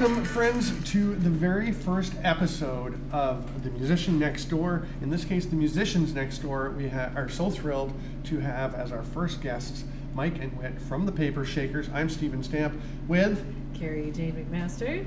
Welcome, 0.00 0.24
friends, 0.24 0.90
to 0.92 1.14
the 1.16 1.28
very 1.28 1.72
first 1.72 2.14
episode 2.22 2.98
of 3.12 3.62
The 3.62 3.68
Musician 3.68 4.18
Next 4.18 4.46
Door. 4.46 4.86
In 5.02 5.10
this 5.10 5.26
case, 5.26 5.44
The 5.44 5.56
Musicians 5.56 6.14
Next 6.14 6.38
Door. 6.38 6.70
We 6.70 6.88
ha- 6.88 7.10
are 7.14 7.28
so 7.28 7.50
thrilled 7.50 7.92
to 8.24 8.38
have 8.38 8.74
as 8.74 8.92
our 8.92 9.02
first 9.02 9.42
guests 9.42 9.84
Mike 10.14 10.38
and 10.40 10.56
Whit 10.56 10.80
from 10.80 11.04
the 11.04 11.12
Paper 11.12 11.44
Shakers. 11.44 11.90
I'm 11.92 12.08
Stephen 12.08 12.42
Stamp 12.42 12.80
with, 13.08 13.44
Kerry 13.74 14.10
Jayne 14.10 14.32
McMaster. 14.32 15.06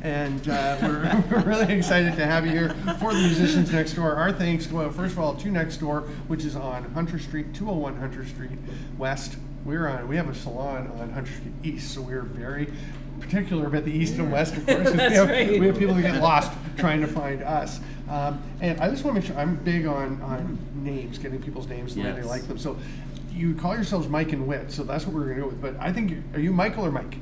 and 0.00 0.48
uh, 0.48 0.78
we're, 0.80 1.24
we're 1.30 1.44
really 1.44 1.74
excited 1.74 2.16
to 2.16 2.24
have 2.24 2.46
you 2.46 2.52
here 2.52 2.70
for 2.98 3.12
The 3.12 3.20
Musicians 3.20 3.70
Next 3.70 3.92
Door. 3.92 4.14
Our 4.14 4.32
thanks 4.32 4.64
go 4.64 4.80
out, 4.80 4.94
first 4.94 5.12
of 5.12 5.18
all, 5.18 5.34
to 5.34 5.50
Next 5.50 5.76
Door, 5.76 6.08
which 6.28 6.46
is 6.46 6.56
on 6.56 6.84
Hunter 6.92 7.18
Street, 7.18 7.52
201 7.52 7.96
Hunter 7.96 8.24
Street 8.24 8.58
West. 8.96 9.36
We're 9.66 9.86
on, 9.86 10.08
we 10.08 10.16
have 10.16 10.30
a 10.30 10.34
salon 10.34 10.90
on 10.98 11.10
Hunter 11.10 11.30
Street 11.30 11.52
East, 11.62 11.92
so 11.94 12.00
we're 12.00 12.22
very 12.22 12.72
particular 13.20 13.66
about 13.66 13.84
the 13.84 13.92
east 13.92 14.18
and 14.18 14.30
west, 14.32 14.56
of 14.56 14.66
course. 14.66 14.82
'cause 14.82 14.90
we, 14.92 14.96
That's 14.96 15.14
have, 15.14 15.28
right. 15.28 15.60
we 15.60 15.66
have 15.66 15.78
people 15.78 15.94
who 15.94 16.02
get 16.02 16.20
lost 16.22 16.52
trying 16.76 17.00
to 17.00 17.06
find 17.06 17.42
us. 17.42 17.80
Um, 18.08 18.42
and 18.60 18.78
I 18.80 18.90
just 18.90 19.04
want 19.04 19.14
to 19.16 19.20
make 19.20 19.26
sure 19.30 19.38
I'm 19.38 19.56
big 19.56 19.86
on, 19.86 20.20
on 20.22 20.58
names, 20.74 21.18
getting 21.18 21.42
people's 21.42 21.66
names 21.68 21.94
the 21.94 22.02
way 22.02 22.12
they 22.12 22.22
like 22.22 22.46
them. 22.48 22.58
So 22.58 22.76
you 23.32 23.54
call 23.54 23.74
yourselves 23.74 24.08
Mike 24.08 24.32
and 24.32 24.46
Whit, 24.46 24.70
so 24.70 24.82
that's 24.84 25.06
what 25.06 25.14
we're 25.14 25.24
going 25.24 25.36
to 25.36 25.42
go 25.42 25.48
with. 25.48 25.62
But 25.62 25.76
I 25.80 25.92
think, 25.92 26.22
are 26.34 26.40
you 26.40 26.52
Michael 26.52 26.84
or 26.84 26.90
Mike? 26.90 27.16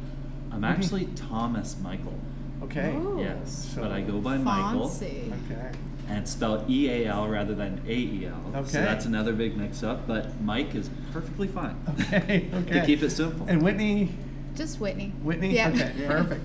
I'm 0.50 0.64
actually 0.64 1.04
Thomas 1.14 1.76
Michael. 1.82 2.18
Okay. 2.64 2.92
Oh. 2.96 3.20
Yes, 3.20 3.70
So- 3.74 3.82
but 3.82 3.92
I 3.92 4.00
go 4.00 4.18
by 4.20 4.36
Michael, 4.36 4.88
Fancy. 4.88 5.32
Okay. 5.50 5.70
and 6.08 6.18
it's 6.18 6.32
spelled 6.32 6.68
E 6.68 6.90
A 6.90 7.06
L 7.06 7.28
rather 7.28 7.54
than 7.54 7.80
A 7.86 7.92
E 7.94 8.26
L. 8.26 8.52
Okay. 8.60 8.68
So 8.70 8.80
that's 8.82 9.04
another 9.06 9.32
big 9.32 9.56
mix-up. 9.56 10.06
But 10.08 10.40
Mike 10.42 10.74
is 10.74 10.90
perfectly 11.12 11.46
fine. 11.46 11.76
Okay. 12.00 12.48
Okay. 12.54 12.80
To 12.80 12.86
keep 12.86 13.02
it 13.02 13.10
simple. 13.10 13.46
And 13.48 13.62
Whitney, 13.62 14.10
Just 14.54 14.80
Whitney. 14.80 15.12
Whitney? 15.22 15.54
Yeah. 15.54 15.68
Okay, 15.68 15.92
Yeah. 15.96 16.06
perfect. 16.22 16.42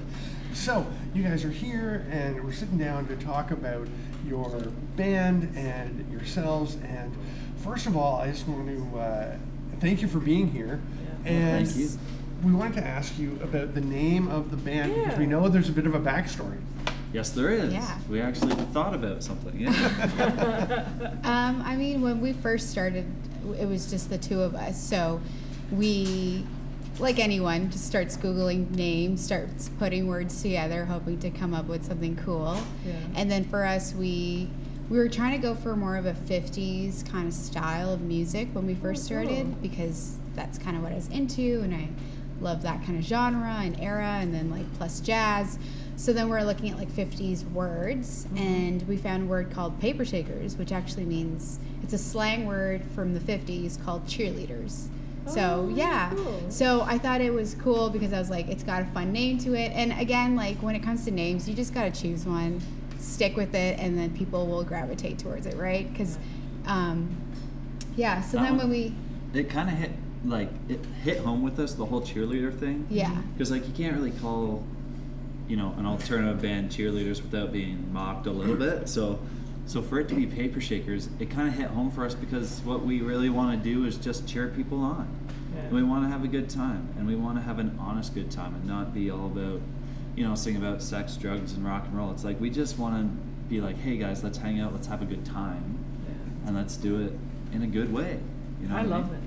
So, 0.54 0.86
you 1.14 1.22
guys 1.24 1.44
are 1.44 1.50
here 1.52 2.06
and 2.10 2.42
we're 2.44 2.54
sitting 2.54 2.78
down 2.78 3.08
to 3.08 3.16
talk 3.18 3.52
about 3.52 3.88
your 4.26 4.50
band 4.96 5.52
and 5.58 6.10
yourselves. 6.12 6.76
And 6.76 7.14
first 7.58 7.88
of 7.88 7.98
all, 7.98 8.22
I 8.22 8.32
just 8.32 8.48
want 8.48 8.68
to 8.68 9.00
uh, 9.00 9.36
thank 9.82 10.02
you 10.02 10.08
for 10.08 10.20
being 10.20 10.50
here. 10.50 10.80
Yeah. 11.26 11.32
And 11.32 11.68
Thank 11.68 11.78
you. 11.78 11.90
we 12.44 12.54
wanted 12.54 12.76
to 12.76 12.86
ask 12.88 13.18
you 13.20 13.38
about 13.44 13.74
the 13.74 13.82
name 13.82 14.28
of 14.30 14.50
the 14.50 14.58
band 14.58 14.96
because 14.96 15.18
we 15.20 15.26
know 15.26 15.50
there's 15.50 15.70
a 15.70 15.74
bit 15.74 15.86
of 15.88 15.94
a 15.96 16.00
backstory. 16.00 16.58
Yes, 17.12 17.30
there 17.32 17.50
is. 17.50 17.74
Yeah. 17.74 17.98
We 18.10 18.22
actually 18.22 18.56
thought 18.74 18.94
about 18.94 19.24
something. 19.24 19.60
Yeah. 19.60 20.86
Um, 21.26 21.62
I 21.66 21.76
mean, 21.76 22.02
when 22.02 22.22
we 22.22 22.34
first 22.34 22.70
started, 22.70 23.06
it 23.60 23.68
was 23.68 23.90
just 23.90 24.10
the 24.10 24.18
two 24.18 24.42
of 24.42 24.54
us. 24.56 24.82
So 24.82 25.20
we, 25.72 26.46
like 27.00 27.20
anyone, 27.20 27.70
just 27.72 27.86
starts 27.86 28.16
Googling 28.18 28.70
names, 28.72 29.24
starts 29.24 29.70
putting 29.80 30.08
words 30.08 30.42
together, 30.42 30.86
hoping 30.86 31.20
to 31.20 31.30
come 31.30 31.54
up 31.54 31.66
with 31.68 31.86
something 31.86 32.16
cool. 32.18 32.58
Yeah. 32.86 32.94
And 33.16 33.30
then 33.30 33.44
for 33.46 33.66
us, 33.66 33.94
we 33.94 34.50
we 34.90 34.98
were 35.00 35.10
trying 35.10 35.32
to 35.32 35.40
go 35.40 35.56
for 35.56 35.76
more 35.76 35.98
of 35.98 36.06
a 36.06 36.14
50s 36.14 37.10
kind 37.10 37.28
of 37.28 37.34
style 37.34 37.92
of 37.92 38.02
music 38.02 38.50
when 38.54 38.68
we 38.68 38.76
first 38.76 39.12
Oh, 39.12 39.16
cool. 39.16 39.26
started 39.26 39.62
because 39.62 40.18
that's 40.36 40.60
kind 40.60 40.78
of 40.78 40.84
what 40.84 40.92
I 40.92 40.96
was 40.96 41.08
into 41.08 41.62
and 41.64 41.74
I 41.74 41.88
love 42.40 42.62
that 42.62 42.86
kind 42.86 43.00
of 43.00 43.04
genre 43.04 43.62
and 43.64 43.80
era 43.80 44.20
and 44.22 44.32
then 44.32 44.52
like 44.52 44.72
plus 44.76 45.00
jazz. 45.00 45.58
So 45.96 46.14
then 46.14 46.30
we're 46.30 46.44
looking 46.44 46.70
at 46.70 46.78
like 46.78 46.90
50s 46.90 47.50
words 47.52 48.26
Mm-hmm. 48.26 48.38
and 48.38 48.88
we 48.88 48.96
found 48.98 49.24
a 49.24 49.26
word 49.26 49.50
called 49.50 49.80
paper 49.82 50.06
shakers, 50.06 50.56
which 50.56 50.72
actually 50.72 51.06
means 51.06 51.58
it's 51.82 51.94
a 51.94 51.98
slang 51.98 52.46
word 52.46 52.84
from 52.94 53.16
the 53.16 53.20
50s 53.20 53.84
called 53.84 54.06
cheerleaders. 54.06 54.88
So 55.28 55.68
Oh, 55.70 55.74
yeah. 55.76 56.12
cool. 56.16 56.42
So 56.50 56.82
I 56.82 56.98
thought 56.98 57.22
it 57.22 57.34
was 57.34 57.56
cool 57.56 57.90
because 57.90 58.14
I 58.14 58.20
was 58.20 58.30
like, 58.30 58.48
it's 58.48 58.64
got 58.64 58.82
a 58.82 58.86
fun 58.86 59.12
name 59.12 59.38
to 59.40 59.54
it. 59.56 59.72
And 59.74 59.92
again, 60.00 60.36
like 60.36 60.58
when 60.58 60.76
it 60.76 60.84
comes 60.84 61.04
to 61.06 61.12
names, 61.12 61.48
you 61.50 61.56
just 61.56 61.74
gotta 61.74 61.92
choose 61.92 62.26
one, 62.26 62.62
stick 63.00 63.36
with 63.36 63.56
it, 63.56 63.80
and 63.80 63.98
then 63.98 64.16
people 64.16 64.46
will 64.48 64.64
gravitate 64.64 65.18
towards 65.20 65.46
it, 65.48 65.56
right? 65.58 65.92
Because, 65.92 66.18
um, 66.68 67.10
yeah. 67.96 68.22
So 68.22 68.38
That 68.38 68.44
then 68.44 68.58
one- 68.58 68.70
when 68.70 68.70
we, 68.70 68.96
it 69.40 69.50
kind 69.50 69.70
of 69.70 69.76
hit 69.76 69.92
like 70.26 70.50
it 70.70 70.80
hit 71.04 71.20
home 71.20 71.44
with 71.44 71.60
us 71.60 71.74
the 71.74 71.86
whole 71.86 72.02
cheerleader 72.02 72.58
thing. 72.58 72.88
yeah, 72.90 73.16
Because 73.34 73.52
like 73.52 73.68
you 73.68 73.74
can't 73.74 73.96
really 73.96 74.12
call, 74.12 74.64
you 75.48 75.56
know, 75.58 75.74
an 75.78 75.86
alternative 75.86 76.42
band 76.42 76.72
cheerleaders 76.72 77.22
without 77.22 77.52
being 77.52 77.92
mocked 77.94 78.26
a 78.26 78.32
little 78.32 78.56
bit. 78.56 78.90
So, 78.90 79.20
so 79.66 79.82
for 79.82 80.00
it 80.00 80.08
to 80.10 80.16
be 80.16 80.26
Paper 80.26 80.62
Shakers, 80.62 81.10
it 81.20 81.30
kind 81.30 81.48
of 81.48 81.56
hit 81.56 81.68
home 81.70 81.90
for 81.92 82.06
us 82.06 82.14
because 82.16 82.62
what 82.62 82.86
we 82.86 83.02
really 83.02 83.30
want 83.30 83.58
to 83.62 83.70
do 83.70 83.86
is 83.86 83.98
just 83.98 84.28
cheer 84.28 84.48
people 84.50 84.80
on. 84.82 85.08
Yeah. 85.56 85.62
And 85.62 85.72
we 85.74 85.84
want 85.84 86.04
to 86.04 86.10
have 86.10 86.24
a 86.24 86.28
good 86.28 86.50
time, 86.50 86.88
and 86.98 87.08
we 87.08 87.16
want 87.16 87.38
to 87.38 87.42
have 87.42 87.60
an 87.60 87.78
honest 87.80 88.14
good 88.14 88.30
time, 88.30 88.54
and 88.56 88.66
not 88.66 88.94
be 88.94 89.10
all 89.10 89.26
about, 89.28 89.62
you 90.16 90.28
know, 90.28 90.36
sing 90.36 90.56
about 90.58 90.82
sex, 90.84 91.16
drugs, 91.18 91.54
and 91.54 91.66
rock 91.66 91.86
and 91.86 91.98
roll. 91.98 92.12
It's 92.12 92.24
like 92.24 92.40
we 92.40 92.50
just 92.50 92.78
want 92.78 92.96
to 93.02 93.50
be 93.50 93.62
like, 93.62 93.78
hey 93.78 93.98
guys, 93.98 94.24
let's 94.24 94.38
hang 94.38 94.60
out, 94.60 94.74
let's 94.74 94.88
have 94.88 95.02
a 95.02 95.06
good 95.06 95.26
time, 95.26 95.84
Yeah. 96.08 96.48
and 96.48 96.56
let's 96.56 96.76
do 96.78 97.02
it 97.02 97.14
in 97.54 97.62
a 97.64 97.68
good 97.68 97.94
way. 97.94 98.20
You 98.62 98.68
know, 98.68 98.76
I 98.76 98.82
love 98.82 99.12
mean? 99.12 99.22
it. 99.22 99.25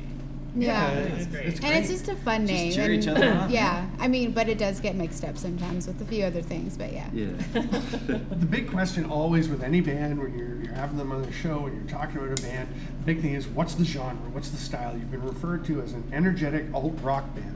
Yeah. 0.57 0.91
it's 0.91 1.27
great. 1.27 1.63
And 1.65 1.79
it's 1.79 1.89
just 1.89 2.09
a 2.09 2.17
fun 2.17 2.47
Just 2.47 2.53
name. 2.53 2.73
cheer 2.73 2.85
and- 2.85 2.95
each 2.95 3.09
other 3.09 3.33
on. 3.33 3.51
Yeah, 3.59 3.89
I 3.99 4.09
mean, 4.09 4.33
but 4.33 4.49
it 4.49 4.59
does 4.59 4.81
get 4.81 4.95
mixed 4.95 5.25
up 5.25 5.37
sometimes 5.39 5.87
with 5.87 6.01
a 6.01 6.05
few 6.05 6.25
other 6.25 6.43
things, 6.43 6.77
but 6.77 6.93
yeah. 6.93 7.09
Yeah. 7.13 7.29
The 8.07 8.47
big 8.47 8.71
question 8.71 9.05
always 9.05 9.49
with 9.49 9.63
any 9.63 9.81
band 9.81 10.21
when 10.21 10.39
you're, 10.39 10.63
you're 10.63 10.73
having 10.75 10.97
them 10.97 11.13
on 11.13 11.23
the 11.23 11.33
show 11.33 11.67
and 11.67 11.77
you're 11.77 11.99
talking 11.99 12.17
about 12.19 12.39
a 12.39 12.43
band, 12.43 12.69
the 13.01 13.05
big 13.05 13.21
thing 13.21 13.35
is 13.35 13.47
what's 13.49 13.75
the 13.75 13.85
genre, 13.85 14.17
what's 14.33 14.51
the 14.51 14.57
style? 14.57 14.95
You've 14.97 15.11
been 15.11 15.23
referred 15.27 15.65
to 15.67 15.81
as 15.83 15.93
an 15.93 16.09
energetic 16.13 16.67
alt 16.73 16.95
rock 17.03 17.35
band. 17.35 17.55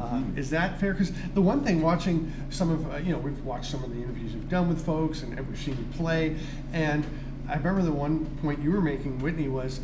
Um, 0.00 0.32
is 0.38 0.48
that 0.50 0.80
fair? 0.80 0.92
Because 0.94 1.12
the 1.34 1.42
one 1.42 1.62
thing, 1.64 1.82
watching 1.82 2.32
some 2.48 2.70
of, 2.70 2.90
uh, 2.94 2.96
you 2.96 3.12
know, 3.12 3.18
we've 3.18 3.44
watched 3.44 3.70
some 3.70 3.84
of 3.84 3.90
the 3.94 4.00
interviews 4.02 4.32
you've 4.32 4.48
done 4.48 4.68
with 4.68 4.82
folks 4.84 5.22
and, 5.22 5.38
and 5.38 5.46
we've 5.46 5.58
seen 5.58 5.76
you 5.76 5.84
play, 5.98 6.36
and 6.72 7.04
I 7.46 7.56
remember 7.56 7.82
the 7.82 7.92
one 7.92 8.24
point 8.40 8.62
you 8.62 8.70
were 8.70 8.80
making, 8.80 9.18
Whitney, 9.18 9.48
was 9.48 9.80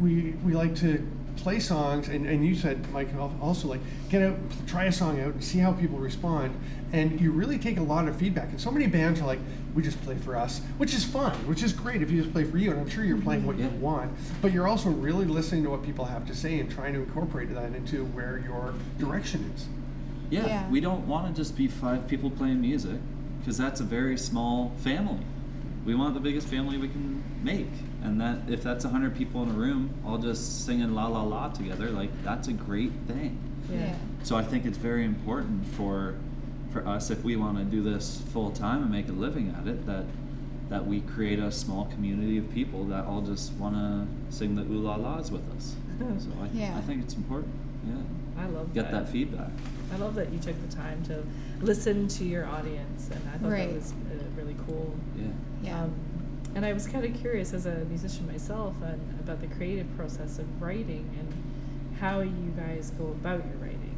we 0.00 0.34
we 0.44 0.52
like 0.54 0.76
to 0.76 1.04
play 1.38 1.60
songs 1.60 2.08
and, 2.08 2.26
and 2.26 2.44
you 2.44 2.54
said 2.54 2.90
mike 2.92 3.08
also 3.40 3.68
like 3.68 3.80
get 4.10 4.22
out 4.22 4.36
try 4.66 4.84
a 4.84 4.92
song 4.92 5.20
out 5.20 5.32
and 5.34 5.42
see 5.44 5.58
how 5.58 5.72
people 5.72 5.98
respond. 5.98 6.58
And 6.90 7.20
you 7.20 7.32
really 7.32 7.58
take 7.58 7.76
a 7.76 7.82
lot 7.82 8.08
of 8.08 8.16
feedback. 8.16 8.48
And 8.48 8.58
so 8.58 8.70
many 8.70 8.86
bands 8.86 9.20
are 9.20 9.26
like 9.26 9.40
we 9.74 9.82
just 9.82 10.00
play 10.02 10.16
for 10.16 10.36
us 10.36 10.60
which 10.78 10.94
is 10.94 11.04
fun 11.04 11.32
which 11.46 11.62
is 11.62 11.72
great 11.72 12.02
if 12.02 12.10
you 12.10 12.20
just 12.22 12.32
play 12.32 12.42
for 12.44 12.56
you 12.56 12.70
and 12.70 12.80
i'm 12.80 12.88
sure 12.88 13.04
you're 13.04 13.20
playing 13.20 13.46
what 13.46 13.58
you 13.58 13.68
want. 13.80 14.10
But 14.42 14.52
you're 14.52 14.66
also 14.66 14.90
really 14.90 15.26
listening 15.26 15.64
to 15.64 15.70
what 15.70 15.82
people 15.82 16.04
have 16.06 16.26
to 16.26 16.34
say 16.34 16.58
and 16.60 16.70
trying 16.70 16.94
to 16.94 17.00
incorporate 17.00 17.54
that 17.54 17.74
into 17.74 18.04
where 18.06 18.38
your 18.44 18.74
direction 18.98 19.52
is. 19.54 19.66
Yeah, 20.30 20.46
Yeah. 20.46 20.70
we 20.70 20.80
don't 20.80 21.06
want 21.06 21.34
to 21.34 21.40
just 21.40 21.56
be 21.56 21.68
five 21.68 22.06
people 22.08 22.30
playing 22.30 22.60
music 22.60 22.98
because 23.40 23.56
that's 23.56 23.80
a 23.80 23.84
very 23.84 24.18
small 24.18 24.72
family. 24.78 25.20
We 25.86 25.94
want 25.94 26.12
the 26.14 26.20
biggest 26.20 26.48
family 26.48 26.76
we 26.76 26.88
can 26.88 27.22
make, 27.42 27.70
and 28.02 28.20
that 28.20 28.38
if 28.48 28.62
that's 28.62 28.84
hundred 28.84 29.16
people 29.16 29.42
in 29.42 29.50
a 29.50 29.52
room 29.52 29.90
all 30.06 30.18
just 30.18 30.64
singing 30.64 30.94
la 30.94 31.06
la 31.08 31.22
la 31.22 31.48
together, 31.48 31.90
like 31.90 32.10
that's 32.24 32.48
a 32.48 32.52
great 32.52 32.92
thing. 33.06 33.38
Yeah. 33.70 33.94
So 34.22 34.36
I 34.36 34.42
think 34.42 34.64
it's 34.64 34.78
very 34.78 35.04
important 35.04 35.66
for 35.66 36.14
for 36.72 36.86
us 36.86 37.10
if 37.10 37.24
we 37.24 37.34
want 37.36 37.58
to 37.58 37.64
do 37.64 37.82
this 37.82 38.22
full 38.32 38.50
time 38.50 38.82
and 38.82 38.90
make 38.90 39.08
a 39.08 39.12
living 39.12 39.54
at 39.58 39.66
it 39.66 39.86
that 39.86 40.04
that 40.68 40.86
we 40.86 41.00
create 41.00 41.38
a 41.38 41.50
small 41.50 41.86
community 41.86 42.36
of 42.38 42.50
people 42.52 42.84
that 42.84 43.06
all 43.06 43.22
just 43.22 43.52
want 43.54 43.74
to 43.74 44.06
sing 44.36 44.54
the 44.54 44.62
ooh 44.62 44.80
la 44.80 44.96
la's 44.96 45.30
with 45.30 45.48
us. 45.56 45.74
So 46.18 46.28
I, 46.40 46.48
Yeah. 46.56 46.76
I 46.78 46.80
think 46.82 47.02
it's 47.02 47.14
important. 47.14 47.52
Yeah, 47.86 47.94
I 48.42 48.46
love 48.46 48.72
that 48.72 48.82
get 48.82 48.92
that 48.92 49.08
feedback. 49.08 49.50
I 49.92 49.96
love 49.96 50.14
that 50.16 50.30
you 50.32 50.38
took 50.38 50.54
the 50.68 50.76
time 50.76 51.02
to 51.04 51.24
listen 51.60 52.06
to 52.08 52.24
your 52.24 52.44
audience, 52.46 53.08
and 53.10 53.20
I 53.34 53.38
thought 53.38 53.50
Right. 53.50 53.68
that 53.68 53.74
was 53.74 53.92
uh, 53.92 54.24
really 54.36 54.54
cool. 54.66 54.94
Yeah. 55.16 55.24
Yeah. 55.62 55.82
Um, 55.84 55.94
and 56.54 56.64
I 56.64 56.72
was 56.72 56.86
kind 56.86 57.04
of 57.04 57.14
curious 57.20 57.52
as 57.54 57.66
a 57.66 57.76
musician 57.86 58.26
myself 58.26 58.74
and 58.82 59.20
about 59.20 59.40
the 59.40 59.46
creative 59.48 59.86
process 59.96 60.38
of 60.38 60.62
writing 60.62 61.08
and 61.18 61.96
how 62.00 62.20
you 62.20 62.52
guys 62.56 62.90
go 62.98 63.06
about 63.06 63.44
your 63.46 63.56
writing. 63.60 63.94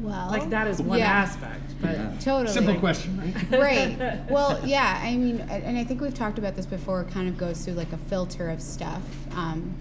well, 0.00 0.28
Like 0.30 0.50
that 0.50 0.66
is 0.66 0.80
one 0.80 0.98
yeah. 0.98 1.06
aspect, 1.06 1.74
but 1.80 1.92
Yeah. 1.92 2.12
Totally. 2.20 2.52
simple 2.52 2.78
question 2.78 3.18
right 3.18 3.60
right. 3.98 4.30
Well, 4.30 4.60
yeah. 4.66 5.00
I 5.02 5.16
mean, 5.16 5.40
and 5.40 5.76
I 5.78 5.84
think 5.84 6.00
we've 6.00 6.14
talked 6.14 6.38
about 6.38 6.56
this 6.56 6.66
before. 6.66 7.02
It 7.02 7.10
kind 7.10 7.28
of 7.28 7.36
goes 7.38 7.64
through 7.64 7.74
like 7.74 7.92
a 7.92 7.98
filter 7.98 8.50
of 8.50 8.60
stuff, 8.60 9.02
um, 9.32 9.74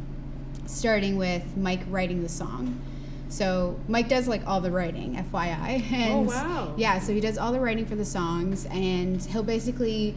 starting 0.65 1.17
with 1.17 1.55
Mike 1.57 1.81
writing 1.89 2.21
the 2.23 2.29
song. 2.29 2.79
So 3.29 3.79
Mike 3.87 4.09
does 4.09 4.27
like 4.27 4.45
all 4.45 4.59
the 4.59 4.71
writing, 4.71 5.15
FYI. 5.15 5.81
And 5.91 6.27
wow. 6.27 6.73
Yeah, 6.77 6.99
so 6.99 7.13
he 7.13 7.21
does 7.21 7.37
all 7.37 7.51
the 7.53 7.59
writing 7.59 7.85
for 7.85 7.95
the 7.95 8.05
songs, 8.05 8.65
and 8.65 9.21
he'll 9.23 9.43
basically 9.43 10.15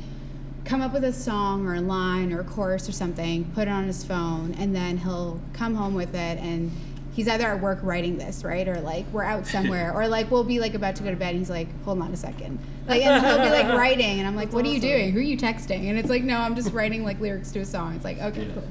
come 0.65 0.81
up 0.81 0.93
with 0.93 1.05
a 1.05 1.13
song 1.13 1.67
or 1.67 1.75
a 1.75 1.81
line 1.81 2.33
or 2.33 2.41
a 2.41 2.45
chorus 2.45 2.89
or 2.89 2.93
something, 2.93 3.45
put 3.55 3.69
it 3.69 3.71
on 3.71 3.85
his 3.85 4.05
phone, 4.05 4.55
and 4.59 4.75
then 4.75 4.97
he'll 4.99 5.41
come 5.53 5.75
home 5.75 5.95
with 5.95 6.15
it 6.15 6.39
and 6.39 6.71
he's 7.13 7.29
either 7.29 7.47
at 7.47 7.61
work 7.61 7.79
writing 7.83 8.19
this, 8.19 8.43
right? 8.43 8.67
Or 8.67 8.81
like 8.81 9.05
we're 9.13 9.25
out 9.25 9.47
somewhere, 9.47 9.93
or 9.95 10.09
like 10.09 10.31
we'll 10.31 10.43
be 10.45 10.59
like 10.61 10.75
about 10.75 10.97
to 10.97 11.03
go 11.03 11.11
to 11.11 11.17
bed 11.17 11.31
and 11.31 11.39
he's 11.39 11.51
like, 11.51 11.69
hold 11.85 12.01
on 12.01 12.13
a 12.13 12.17
second. 12.17 12.59
Like 12.89 13.03
and 13.03 13.25
he'll 13.25 13.39
be 13.39 13.51
like 13.51 13.77
writing 13.79 14.19
and 14.19 14.27
I'm 14.27 14.35
like, 14.37 14.49
That's 14.49 14.55
What 14.57 14.65
are 14.67 14.69
you 14.69 14.81
doing? 14.81 15.13
Who 15.13 15.19
are 15.21 15.23
you 15.23 15.37
texting? 15.39 15.89
And 15.89 15.99
it's 15.99 16.11
like, 16.11 16.23
No, 16.25 16.39
I'm 16.39 16.55
just 16.55 16.73
writing 16.73 17.05
like 17.05 17.21
lyrics 17.21 17.51
to 17.53 17.61
a 17.61 17.65
song. 17.65 17.95
It's 17.95 18.05
like, 18.05 18.19
okay, 18.19 18.47
Yeah. 18.47 18.55
cool. 18.55 18.65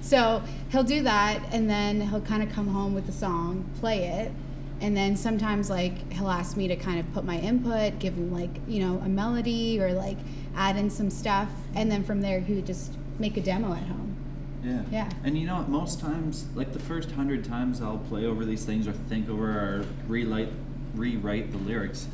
So 0.00 0.42
he'll 0.70 0.82
do 0.82 1.02
that 1.02 1.40
and 1.52 1.68
then 1.70 2.00
he'll 2.00 2.20
kind 2.22 2.42
of 2.42 2.50
come 2.50 2.68
home 2.68 2.94
with 2.94 3.06
the 3.06 3.12
song, 3.12 3.64
play 3.80 4.04
it, 4.06 4.32
And 4.80 4.96
then 4.96 5.14
sometimes 5.14 5.68
like 5.70 6.10
he'll 6.12 6.30
ask 6.30 6.56
me 6.56 6.66
to 6.68 6.76
kind 6.76 6.98
of 6.98 7.12
put 7.12 7.24
my 7.24 7.38
input, 7.38 7.98
give 7.98 8.14
him 8.14 8.32
like, 8.32 8.50
you 8.66 8.80
know, 8.80 9.00
a 9.04 9.08
melody 9.08 9.78
or 9.80 9.92
like 9.92 10.16
add 10.54 10.76
in 10.76 10.90
some 10.90 11.10
stuff. 11.10 11.48
And 11.74 11.90
then 11.90 12.04
from 12.04 12.20
there 12.20 12.40
he 12.40 12.54
would 12.54 12.66
just 12.66 12.92
make 13.18 13.36
a 13.36 13.40
demo 13.40 13.72
at 13.72 13.82
home. 13.82 14.16
Yeah. 14.64 14.82
Yeah. 14.90 15.10
And 15.24 15.38
you 15.38 15.46
know 15.46 15.56
what? 15.56 15.68
Most 15.68 16.00
times, 16.00 16.46
like 16.54 16.72
the 16.72 16.78
first 16.78 17.10
hundred 17.12 17.44
times 17.44 17.80
I'll 17.80 17.98
play 17.98 18.26
over 18.26 18.44
these 18.44 18.64
things 18.64 18.86
or 18.86 18.92
think 18.92 19.28
over 19.28 19.48
or 19.48 19.86
rewrite, 20.06 20.50
rewrite 20.94 21.52
the 21.52 21.58
lyrics, 21.58 22.08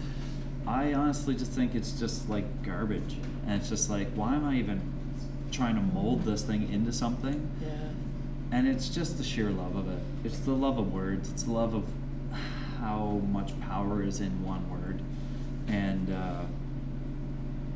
I 0.66 0.94
honestly 0.94 1.34
just 1.34 1.52
think 1.52 1.74
it's 1.74 1.92
just 1.92 2.28
like 2.28 2.62
garbage. 2.62 3.16
And 3.46 3.60
it's 3.60 3.68
just 3.68 3.90
like, 3.90 4.08
why 4.14 4.34
am 4.34 4.44
I 4.44 4.56
even 4.56 4.80
trying 5.52 5.76
to 5.76 5.80
mold 5.80 6.24
this 6.24 6.42
thing 6.42 6.72
into 6.72 6.92
something? 6.92 7.48
Yeah. 7.60 7.70
And 8.52 8.68
it's 8.68 8.88
just 8.88 9.18
the 9.18 9.24
sheer 9.24 9.50
love 9.50 9.76
of 9.76 9.88
it. 9.88 10.00
It's 10.24 10.38
the 10.40 10.52
love 10.52 10.78
of 10.78 10.92
words. 10.92 11.30
It's 11.30 11.44
the 11.44 11.52
love 11.52 11.74
of 11.74 11.84
how 12.80 13.20
much 13.30 13.58
power 13.60 14.02
is 14.02 14.20
in 14.20 14.44
one 14.44 14.68
word. 14.70 15.00
And 15.68 16.12
uh, 16.12 16.42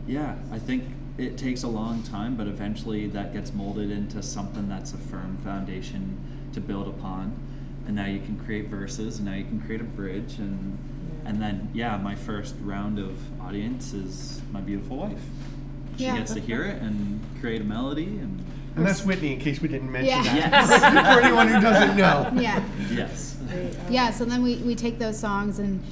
yeah, 0.06 0.34
I 0.52 0.58
think 0.58 0.84
it 1.18 1.36
takes 1.36 1.62
a 1.64 1.68
long 1.68 2.02
time, 2.02 2.36
but 2.36 2.46
eventually 2.46 3.06
that 3.08 3.32
gets 3.32 3.52
molded 3.52 3.90
into 3.90 4.22
something 4.22 4.68
that's 4.68 4.92
a 4.92 4.98
firm 4.98 5.38
foundation 5.44 6.16
to 6.54 6.60
build 6.60 6.88
upon. 6.88 7.32
And 7.86 7.96
now 7.96 8.06
you 8.06 8.20
can 8.20 8.38
create 8.44 8.68
verses, 8.68 9.18
and 9.18 9.26
now 9.26 9.34
you 9.34 9.44
can 9.44 9.60
create 9.60 9.80
a 9.80 9.84
bridge, 9.84 10.38
and 10.38 10.78
Yeah. 11.24 11.30
and 11.30 11.42
then 11.42 11.68
yeah, 11.74 11.96
my 11.96 12.14
first 12.14 12.54
round 12.62 12.98
of 12.98 13.18
audience 13.40 13.92
is 13.92 14.40
my 14.52 14.60
beautiful 14.60 14.96
wife. 14.98 15.22
She 15.96 16.04
Yeah. 16.04 16.16
gets 16.18 16.32
to 16.34 16.40
hear 16.40 16.62
it 16.62 16.80
and 16.82 17.20
create 17.40 17.60
a 17.60 17.64
melody, 17.64 18.06
and 18.06 18.38
And 18.76 18.86
that's 18.86 19.04
Whitney, 19.04 19.32
in 19.32 19.40
case 19.40 19.60
we 19.60 19.68
didn't 19.68 19.90
mention 19.90 20.14
Yeah. 20.16 20.22
that. 20.22 20.70
Yes. 20.70 21.14
For 21.14 21.20
anyone 21.20 21.48
who 21.48 21.60
doesn't 21.60 21.96
know. 21.96 22.30
Yeah. 22.40 22.62
yes, 22.94 23.36
Great. 23.50 23.76
Yeah, 23.90 24.10
so 24.12 24.24
then 24.24 24.42
we, 24.42 24.56
we 24.58 24.76
take 24.76 24.98
those 25.00 25.18
songs 25.18 25.58
and 25.58 25.82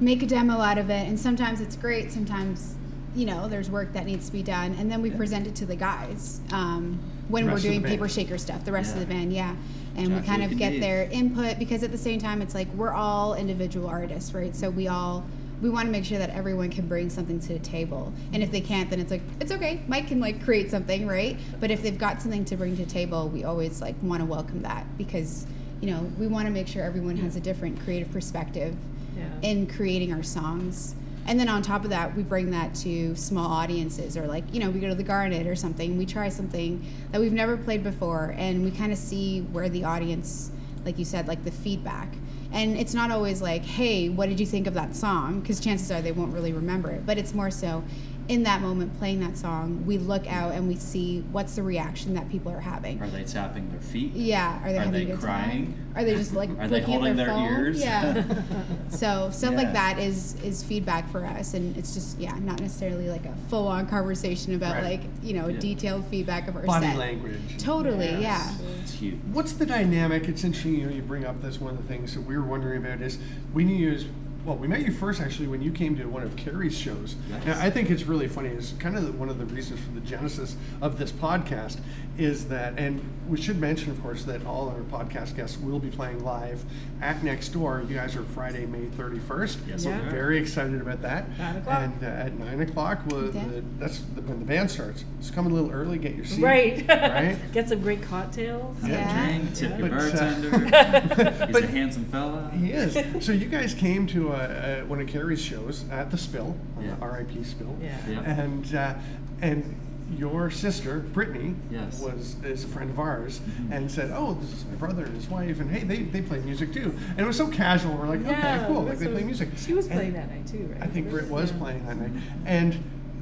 make 0.00 0.22
a 0.22 0.26
demo 0.26 0.54
out 0.58 0.78
of 0.78 0.88
it. 0.88 1.06
And 1.06 1.20
sometimes 1.20 1.60
it's 1.60 1.76
great, 1.76 2.10
sometimes, 2.10 2.76
you 3.14 3.24
know, 3.26 3.48
there's 3.48 3.70
work 3.70 3.92
that 3.94 4.06
needs 4.06 4.26
to 4.26 4.32
be 4.32 4.42
done. 4.42 4.76
And 4.78 4.90
then 4.90 5.02
we 5.02 5.10
Yeah. 5.10 5.16
present 5.16 5.46
it 5.46 5.54
to 5.56 5.66
the 5.66 5.76
guys 5.76 6.40
um, 6.52 6.98
when 7.28 7.46
The 7.46 7.52
we're 7.52 7.58
doing 7.60 7.82
paper 7.82 8.08
shaker 8.08 8.38
stuff, 8.38 8.64
the 8.64 8.72
rest 8.72 8.94
of 8.94 9.00
the 9.00 9.06
band, 9.06 9.32
yeah. 9.32 9.54
And 9.96 10.14
we 10.14 10.20
kind 10.22 10.42
of 10.44 10.56
get 10.56 10.80
their 10.80 11.04
input 11.10 11.58
because 11.58 11.82
at 11.82 11.90
the 11.90 11.98
same 11.98 12.20
time, 12.20 12.40
it's 12.40 12.54
like 12.54 12.72
we're 12.74 12.92
all 12.92 13.34
individual 13.34 13.88
artists, 13.88 14.32
right? 14.34 14.54
So 14.54 14.70
we 14.70 14.88
all. 14.88 15.24
We 15.60 15.70
want 15.70 15.86
to 15.86 15.90
make 15.90 16.04
sure 16.04 16.18
that 16.18 16.30
everyone 16.30 16.70
can 16.70 16.86
bring 16.86 17.10
something 17.10 17.40
to 17.40 17.48
the 17.54 17.58
table, 17.58 18.12
and 18.32 18.44
if 18.44 18.52
they 18.52 18.60
can't, 18.60 18.88
then 18.90 19.00
it's 19.00 19.10
like 19.10 19.22
it's 19.40 19.50
okay. 19.50 19.80
Mike 19.88 20.06
can 20.06 20.20
like 20.20 20.44
create 20.44 20.70
something, 20.70 21.04
right? 21.04 21.36
But 21.58 21.72
if 21.72 21.82
they've 21.82 21.98
got 21.98 22.22
something 22.22 22.44
to 22.44 22.56
bring 22.56 22.76
to 22.76 22.84
the 22.84 22.88
table, 22.90 23.28
we 23.28 23.42
always 23.42 23.80
like 23.80 23.96
want 24.00 24.20
to 24.20 24.24
welcome 24.24 24.62
that 24.62 24.86
because 24.96 25.46
you 25.80 25.90
know 25.90 26.08
we 26.16 26.28
want 26.28 26.46
to 26.46 26.52
make 26.52 26.68
sure 26.68 26.84
everyone 26.84 27.16
has 27.16 27.34
a 27.34 27.40
different 27.40 27.80
creative 27.80 28.08
perspective 28.12 28.76
Yeah. 29.16 29.24
in 29.50 29.66
creating 29.66 30.12
our 30.12 30.22
songs. 30.22 30.94
And 31.28 31.38
then 31.38 31.50
on 31.50 31.60
top 31.60 31.84
of 31.84 31.90
that, 31.90 32.16
we 32.16 32.22
bring 32.22 32.50
that 32.52 32.74
to 32.76 33.14
small 33.14 33.52
audiences, 33.52 34.16
or 34.16 34.26
like, 34.26 34.44
you 34.52 34.60
know, 34.60 34.70
we 34.70 34.80
go 34.80 34.88
to 34.88 34.94
the 34.94 35.02
Garnet 35.02 35.46
or 35.46 35.54
something. 35.54 35.98
We 35.98 36.06
try 36.06 36.30
something 36.30 36.84
that 37.12 37.20
we've 37.20 37.34
never 37.34 37.58
played 37.58 37.84
before, 37.84 38.34
and 38.38 38.64
we 38.64 38.70
kind 38.70 38.92
of 38.92 38.98
see 38.98 39.42
where 39.42 39.68
the 39.68 39.84
audience, 39.84 40.50
like 40.86 40.98
you 40.98 41.04
said, 41.04 41.28
like 41.28 41.44
the 41.44 41.50
feedback. 41.50 42.14
And 42.50 42.78
it's 42.78 42.94
not 42.94 43.10
always 43.10 43.42
like, 43.42 43.62
hey, 43.62 44.08
what 44.08 44.30
did 44.30 44.40
you 44.40 44.46
think 44.46 44.66
of 44.66 44.72
that 44.72 44.96
song? 44.96 45.40
Because 45.40 45.60
chances 45.60 45.90
are 45.90 46.00
they 46.00 46.12
won't 46.12 46.32
really 46.32 46.54
remember 46.54 46.90
it. 46.90 47.04
But 47.04 47.18
it's 47.18 47.34
more 47.34 47.50
so 47.50 47.84
in 48.28 48.42
that 48.42 48.60
moment 48.60 48.96
playing 48.98 49.20
that 49.20 49.36
song, 49.38 49.82
we 49.86 49.96
look 49.96 50.30
out 50.30 50.52
and 50.52 50.68
we 50.68 50.76
see 50.76 51.24
what's 51.32 51.56
the 51.56 51.62
reaction 51.62 52.12
that 52.14 52.28
people 52.28 52.52
are 52.52 52.60
having. 52.60 53.00
are 53.02 53.08
they 53.08 53.24
tapping 53.24 53.70
their 53.70 53.80
feet? 53.80 54.12
Yeah, 54.12 54.62
are 54.62 54.70
they 54.72 54.78
Are 54.78 54.90
they 54.90 55.06
crying? 55.16 55.66
time? 55.72 55.74
Are 55.96 56.04
they 56.04 56.14
just 56.14 56.34
like 56.34 56.50
Are 56.58 56.68
they 56.68 56.80
looking 56.80 56.92
holding 56.92 57.10
at 57.12 57.16
their, 57.16 57.26
their 57.26 57.64
ears? 57.64 57.80
Yeah. 57.80 58.22
so 58.90 59.30
stuff 59.32 59.52
Yeah. 59.52 59.56
like 59.56 59.72
that 59.72 59.98
is 59.98 60.34
is 60.44 60.62
feedback 60.62 61.10
for 61.10 61.24
us, 61.24 61.54
and 61.54 61.74
it's 61.78 61.94
just 61.94 62.18
yeah, 62.20 62.38
not 62.40 62.60
necessarily 62.60 63.08
like 63.08 63.24
a 63.24 63.34
full 63.48 63.66
on 63.66 63.86
conversation 63.86 64.54
about 64.54 64.74
Right. 64.74 65.00
like 65.00 65.00
you 65.22 65.32
know 65.32 65.48
Yeah. 65.48 65.58
detailed 65.58 66.04
feedback 66.06 66.48
of 66.48 66.56
our 66.56 66.62
Body 66.64 66.86
set. 66.86 66.96
language. 66.98 67.40
Totally, 67.56 68.10
Yeah. 68.10 68.20
yeah. 68.20 68.52
It's 68.82 68.92
huge. 68.92 69.18
What's 69.32 69.52
the 69.54 69.64
dynamic? 69.66 70.28
It's 70.28 70.44
interesting, 70.44 70.74
you 70.80 70.86
know, 70.86 70.92
you 70.92 71.02
bring 71.02 71.24
up 71.24 71.40
this 71.40 71.60
one 71.60 71.72
of 71.74 71.78
the 71.82 71.88
things 71.88 72.12
that 72.14 72.20
we 72.26 72.36
were 72.36 72.44
wondering 72.44 72.84
about 72.84 73.00
is 73.00 73.18
we 73.54 73.64
knew 73.64 73.74
you 73.74 73.92
as 73.94 74.04
well, 74.48 74.56
we 74.56 74.66
met 74.66 74.80
you 74.80 74.90
first 74.92 75.20
actually 75.20 75.46
when 75.46 75.60
you 75.60 75.70
came 75.70 75.94
to 75.98 76.04
one 76.06 76.22
of 76.22 76.34
Kerry's 76.36 76.76
shows. 76.76 77.16
Yes. 77.28 77.42
And 77.44 77.52
I 77.54 77.68
think 77.68 77.90
it's 77.90 78.04
really 78.04 78.28
funny. 78.28 78.48
It's 78.48 78.72
kind 78.78 78.96
of 78.96 79.18
one 79.20 79.28
of 79.28 79.38
the 79.38 79.44
reasons 79.44 79.78
for 79.80 79.90
the 79.90 80.00
genesis 80.00 80.56
of 80.80 80.98
this 80.98 81.12
podcast 81.12 81.80
is 82.16 82.48
that, 82.48 82.76
and 82.78 83.00
we 83.28 83.40
should 83.40 83.60
mention, 83.60 83.92
of 83.92 84.02
course, 84.02 84.24
that 84.24 84.44
all 84.46 84.70
our 84.70 84.80
podcast 84.80 85.36
guests 85.36 85.56
will 85.58 85.78
be 85.78 85.88
playing 85.90 86.24
live 86.24 86.64
at 87.02 87.22
Next 87.22 87.50
Door. 87.50 87.84
You 87.88 87.94
guys 87.94 88.16
are 88.16 88.24
Friday, 88.24 88.64
May 88.66 88.86
31st. 88.86 89.56
Yes, 89.68 89.82
so 89.84 89.90
we 89.90 89.96
we're 89.98 90.10
very 90.10 90.38
excited 90.38 90.80
about 90.80 91.00
that. 91.02 91.28
Nine 91.38 91.56
o'clock. 91.56 91.80
And 91.80 92.02
uh, 92.02 92.06
at 92.06 92.38
9 92.38 92.60
o'clock, 92.62 93.00
we'll, 93.06 93.32
Yeah. 93.32 93.44
the, 93.46 93.64
that's 93.78 94.00
the, 94.00 94.22
when 94.22 94.40
the 94.40 94.46
band 94.46 94.68
starts. 94.70 95.04
It's 95.20 95.30
coming 95.30 95.52
a 95.52 95.54
little 95.54 95.70
early, 95.70 95.98
get 95.98 96.16
your 96.16 96.24
seat. 96.24 96.42
Right. 96.42 96.88
Right? 96.88 97.36
Get 97.52 97.68
some 97.68 97.80
great 97.82 98.02
cocktails. 98.02 98.80
Have 98.80 98.90
Yeah. 98.90 99.26
a 99.28 99.38
drink, 99.38 99.54
tip 99.54 99.78
your 99.78 99.88
But, 99.88 99.98
uh, 99.98 100.10
bartender. 100.10 100.50
He's 101.46 101.52
but- 101.52 101.64
a 101.64 101.66
handsome 101.68 102.04
fella. 102.06 102.50
He 102.56 102.72
is. 102.72 103.24
So 103.24 103.30
you 103.32 103.46
guys 103.46 103.74
came 103.74 104.06
to 104.08 104.32
uh, 104.32 104.37
uh, 104.40 104.84
one 104.86 105.00
of 105.00 105.06
Kerry's 105.08 105.42
shows 105.42 105.84
at 105.90 106.10
the 106.10 106.18
Spill, 106.18 106.56
uh, 106.78 106.82
Yeah. 106.82 106.94
R.I.P. 107.00 107.44
Spill. 107.44 107.76
Yeah. 107.80 107.96
Yeah. 108.08 108.20
And 108.22 108.74
uh, 108.74 108.94
and 109.42 109.74
your 110.16 110.50
sister 110.50 111.00
Brittany 111.00 111.54
Yes. 111.70 112.00
was 112.00 112.36
is 112.42 112.64
a 112.64 112.68
friend 112.68 112.90
of 112.90 112.98
ours 112.98 113.40
Mhm. 113.40 113.72
and 113.76 113.90
said, 113.90 114.10
"Oh, 114.14 114.34
this 114.40 114.50
is 114.52 114.64
my 114.64 114.74
brother 114.76 115.04
and 115.04 115.14
his 115.14 115.28
wife, 115.28 115.60
and 115.60 115.70
hey, 115.70 115.84
they, 115.84 115.98
they 116.04 116.22
play 116.22 116.40
music 116.40 116.72
too." 116.72 116.94
And 117.10 117.20
it 117.20 117.26
was 117.26 117.36
so 117.36 117.46
casual. 117.48 117.94
We're 117.96 118.06
like, 118.08 118.22
Yeah, 118.24 118.30
"Okay, 118.30 118.64
cool. 118.68 118.84
Like 118.84 118.98
they 118.98 119.04
so- 119.04 119.12
play 119.12 119.24
music." 119.24 119.50
She 119.58 119.74
was 119.74 119.84
And 119.86 119.94
playing 119.96 120.12
that 120.14 120.30
night 120.30 120.46
too, 120.46 120.66
right? 120.72 120.82
I 120.82 120.86
think 120.86 121.10
Britt 121.10 121.28
was 121.28 121.50
Yeah. 121.52 121.58
playing 121.58 121.86
that 121.86 121.98
night, 121.98 122.12
and 122.46 122.76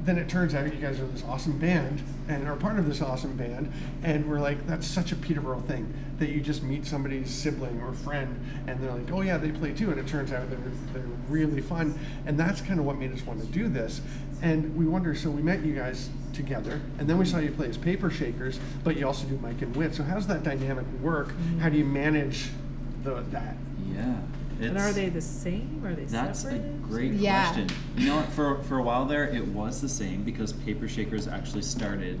then 0.07 0.17
it 0.17 0.29
turns 0.29 0.55
out 0.55 0.73
you 0.73 0.79
guys 0.79 0.99
are 1.01 1.07
this 1.07 1.23
awesome 1.27 1.59
band 1.59 2.01
and 2.29 2.47
are 2.47 2.55
part 2.55 2.79
of 2.79 2.87
this 2.87 3.01
awesome 3.01 3.35
band, 3.35 3.71
and 4.03 4.25
we're 4.29 4.39
like, 4.39 4.65
that's 4.65 4.87
such 4.87 5.11
a 5.11 5.15
Peterborough 5.15 5.59
thing 5.61 5.93
that 6.17 6.29
you 6.29 6.39
just 6.39 6.63
meet 6.63 6.85
somebody's 6.85 7.29
sibling 7.29 7.81
or 7.81 7.93
friend, 7.93 8.39
and 8.67 8.81
they're 8.81 8.93
like, 8.93 9.11
oh 9.11 9.21
yeah, 9.21 9.37
they 9.37 9.51
play 9.51 9.73
too, 9.73 9.91
and 9.91 9.99
it 9.99 10.07
turns 10.07 10.31
out 10.31 10.49
they're 10.49 10.59
they're 10.93 11.03
really 11.29 11.61
fun, 11.61 11.99
and 12.25 12.39
that's 12.39 12.61
kind 12.61 12.79
of 12.79 12.85
what 12.85 12.97
made 12.97 13.11
us 13.11 13.21
want 13.25 13.41
to 13.41 13.45
do 13.47 13.67
this, 13.67 14.01
and 14.41 14.75
we 14.77 14.85
wonder. 14.85 15.13
So 15.13 15.29
we 15.29 15.41
met 15.41 15.63
you 15.63 15.75
guys 15.75 16.09
together, 16.33 16.79
and 16.99 17.09
then 17.09 17.17
we 17.17 17.25
saw 17.25 17.39
you 17.39 17.51
play 17.51 17.67
as 17.67 17.77
Paper 17.77 18.09
Shakers, 18.09 18.59
but 18.85 18.95
you 18.95 19.05
also 19.05 19.27
do 19.27 19.37
Mike 19.39 19.61
and 19.61 19.75
Whit. 19.75 19.93
So 19.93 20.03
how's 20.03 20.25
that 20.27 20.43
dynamic 20.43 20.85
work? 21.01 21.29
Mm-hmm. 21.29 21.59
How 21.59 21.69
do 21.69 21.77
you 21.77 21.85
manage 21.85 22.49
the 23.03 23.23
that? 23.31 23.57
Yeah. 23.93 24.15
And 24.59 24.71
it's- 24.71 24.89
are 24.89 24.93
they 24.93 25.09
the 25.09 25.21
same? 25.21 25.81
Or 25.83 25.89
are 25.89 25.93
they 25.93 26.05
That's 26.05 26.39
separate? 26.39 26.61
a 26.61 26.87
great 26.87 27.13
Yeah. 27.13 27.45
question. 27.53 27.67
You 27.97 28.07
know 28.07 28.15
what? 28.17 28.29
For 28.29 28.63
for 28.63 28.79
a 28.79 28.83
while 28.83 29.05
there, 29.05 29.25
it 29.25 29.47
was 29.49 29.81
the 29.81 29.89
same 29.89 30.23
because 30.23 30.53
Paper 30.53 30.87
Shakers 30.87 31.27
actually 31.27 31.61
started 31.61 32.19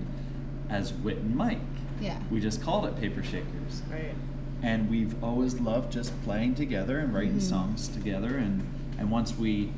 as 0.69 0.93
Whit 0.93 1.17
and 1.17 1.35
Mike. 1.35 1.59
Yeah. 2.01 2.17
We 2.29 2.39
just 2.39 2.61
called 2.61 2.85
it 2.85 2.99
Paper 2.99 3.23
Shakers, 3.23 3.81
Right. 3.91 4.13
and 4.61 4.89
we've 4.89 5.15
always 5.23 5.59
loved 5.59 5.91
just 5.91 6.11
playing 6.23 6.53
together 6.55 6.99
and 6.99 7.13
writing 7.13 7.37
Mhm. 7.37 7.41
songs 7.41 7.87
together. 7.87 8.37
And 8.37 8.61
and 8.99 9.11
once 9.11 9.37
we 9.37 9.69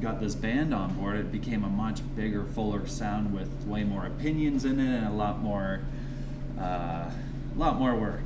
got 0.00 0.20
this 0.20 0.34
band 0.34 0.74
on 0.74 0.94
board, 0.94 1.16
it 1.16 1.30
became 1.32 1.62
a 1.64 1.68
much 1.68 2.02
bigger, 2.16 2.42
fuller 2.44 2.86
sound 2.88 3.32
with 3.32 3.48
way 3.66 3.84
more 3.84 4.04
opinions 4.06 4.64
in 4.64 4.78
it 4.80 4.96
and 4.98 5.06
a 5.06 5.12
lot 5.12 5.40
more, 5.40 5.80
uh, 6.60 7.04
lot 7.56 7.78
more 7.78 7.94
work. 7.96 8.24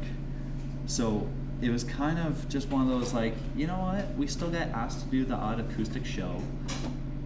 So 0.86 1.26
it 1.60 1.70
was 1.70 1.84
kind 1.84 2.18
of 2.18 2.48
just 2.48 2.68
one 2.68 2.82
of 2.82 2.88
those 2.88 3.12
like, 3.12 3.34
you 3.56 3.66
know 3.66 3.78
what? 3.78 4.14
We 4.16 4.26
still 4.26 4.50
get 4.50 4.68
asked 4.68 5.00
to 5.00 5.06
do 5.06 5.24
the 5.24 5.34
odd 5.34 5.60
acoustic 5.60 6.04
show, 6.06 6.40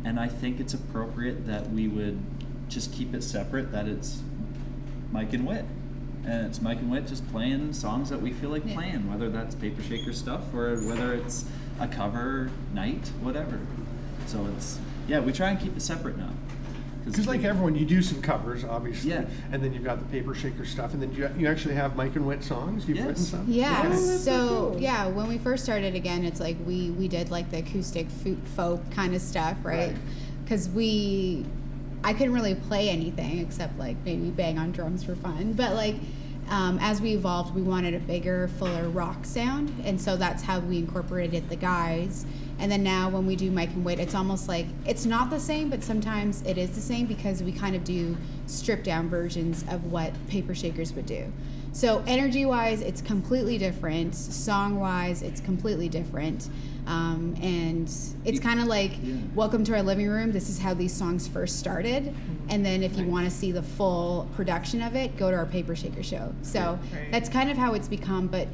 and 0.04 0.18
I 0.18 0.28
think 0.28 0.58
it's 0.60 0.74
appropriate 0.74 1.46
that 1.46 1.70
we 1.70 1.88
would 1.88 2.18
just 2.68 2.92
keep 2.92 3.14
it 3.14 3.22
separate. 3.22 3.72
That 3.72 3.86
it's 3.86 4.22
Mike 5.10 5.32
and 5.34 5.46
Whit, 5.46 5.64
and 6.24 6.46
it's 6.46 6.62
Mike 6.62 6.78
and 6.78 6.90
Whit 6.90 7.06
just 7.06 7.28
playing 7.30 7.72
songs 7.74 8.08
that 8.08 8.22
we 8.22 8.32
feel 8.32 8.50
like 8.50 8.64
Yeah. 8.66 8.74
playing, 8.74 9.10
whether 9.10 9.28
that's 9.28 9.54
Paper 9.54 9.82
Shaker 9.82 10.12
stuff 10.12 10.52
or 10.54 10.76
whether 10.86 11.12
it's 11.12 11.44
a 11.78 11.86
cover 11.86 12.50
night, 12.72 13.10
whatever. 13.20 13.58
So 14.26 14.46
it's 14.56 14.78
yeah, 15.08 15.20
we 15.20 15.32
try 15.32 15.50
and 15.50 15.60
keep 15.60 15.76
it 15.76 15.80
separate 15.82 16.16
now. 16.16 16.30
Because 17.04 17.26
like 17.26 17.42
everyone, 17.44 17.74
you 17.74 17.84
do 17.84 18.00
some 18.02 18.22
covers, 18.22 18.64
obviously, 18.64 19.10
Yeah. 19.10 19.24
and 19.50 19.62
then 19.62 19.72
you've 19.72 19.84
got 19.84 19.98
the 19.98 20.04
Paper 20.06 20.34
Shaker 20.34 20.64
stuff, 20.64 20.92
and 20.94 21.02
then 21.02 21.12
you, 21.12 21.28
you 21.36 21.48
actually 21.48 21.74
have 21.74 21.96
Mike 21.96 22.14
and 22.16 22.26
Whit 22.26 22.44
songs. 22.44 22.86
You've 22.86 22.98
Yes. 22.98 23.06
written 23.06 23.22
some. 23.24 23.44
Yeah. 23.48 23.82
Oh, 23.86 23.96
so 23.96 24.16
so 24.18 24.48
cool. 24.72 24.80
yeah, 24.80 25.06
when 25.08 25.26
we 25.28 25.38
first 25.38 25.64
started 25.64 25.94
again, 25.94 26.24
it's 26.24 26.38
like 26.40 26.56
we 26.66 26.90
we 26.90 27.08
did 27.08 27.30
like 27.30 27.50
the 27.50 27.58
acoustic 27.58 28.06
folk 28.56 28.80
kind 28.92 29.14
of 29.14 29.20
stuff, 29.20 29.56
right? 29.64 29.88
Right. 29.88 29.96
Because 30.44 30.68
we, 30.68 31.44
I 32.04 32.12
couldn't 32.12 32.32
really 32.34 32.54
play 32.54 32.88
anything 32.88 33.38
except 33.38 33.78
like 33.78 33.96
maybe 34.04 34.30
bang 34.30 34.58
on 34.58 34.72
drums 34.72 35.02
for 35.04 35.14
fun. 35.16 35.52
But 35.54 35.74
like, 35.74 35.96
um, 36.52 36.78
as 36.82 37.00
we 37.00 37.14
evolved, 37.14 37.54
we 37.54 37.62
wanted 37.62 37.94
a 37.94 37.98
bigger, 37.98 38.46
fuller 38.58 38.90
rock 38.90 39.24
sound, 39.24 39.74
and 39.86 39.98
so 39.98 40.18
that's 40.18 40.42
how 40.42 40.58
we 40.60 40.76
incorporated 40.76 41.48
the 41.48 41.56
guys. 41.56 42.26
And 42.58 42.70
then 42.70 42.82
now 42.82 43.08
when 43.08 43.24
we 43.24 43.36
do 43.36 43.50
Mike 43.50 43.70
and 43.70 43.82
Whit, 43.86 43.98
it's 43.98 44.14
almost 44.14 44.48
like 44.48 44.66
it's 44.84 45.06
not 45.06 45.30
the 45.30 45.40
same, 45.40 45.70
but 45.70 45.82
sometimes 45.82 46.42
it 46.42 46.58
is 46.58 46.72
the 46.72 46.80
same 46.82 47.06
because 47.06 47.42
we 47.42 47.52
kind 47.52 47.74
of 47.74 47.84
do 47.84 48.18
stripped 48.46 48.84
down 48.84 49.08
versions 49.08 49.64
of 49.70 49.90
what 49.90 50.12
Paper 50.28 50.54
Shakers 50.54 50.92
would 50.92 51.06
do. 51.06 51.32
So 51.74 52.02
energy 52.06 52.44
wise, 52.44 52.82
it's 52.82 53.00
completely 53.00 53.56
different. 53.56 54.14
Song 54.14 54.78
wise, 54.78 55.22
it's 55.22 55.40
completely 55.40 55.88
different. 55.88 56.48
Um, 56.86 57.34
and 57.40 57.90
it's 58.24 58.40
kind 58.40 58.60
of 58.60 58.66
like 58.66 58.92
Yeah. 59.02 59.14
welcome 59.34 59.64
to 59.64 59.74
our 59.74 59.82
living 59.82 60.08
room. 60.08 60.32
This 60.32 60.50
is 60.50 60.58
how 60.58 60.74
these 60.74 60.92
songs 60.92 61.26
first 61.26 61.58
started. 61.58 62.12
And 62.50 62.64
then 62.64 62.82
if 62.82 62.98
you 62.98 63.06
want 63.06 63.24
to 63.24 63.30
see 63.30 63.52
the 63.52 63.62
full 63.62 64.28
production 64.36 64.82
of 64.82 64.94
it, 64.94 65.16
go 65.16 65.30
to 65.30 65.36
our 65.36 65.46
Paper 65.46 65.74
Shaker 65.74 66.02
show. 66.02 66.32
So 66.42 66.78
Right. 66.92 67.10
that's 67.10 67.28
kind 67.30 67.50
of 67.50 67.56
how 67.56 67.72
it's 67.72 67.88
become. 67.88 68.26
But 68.26 68.48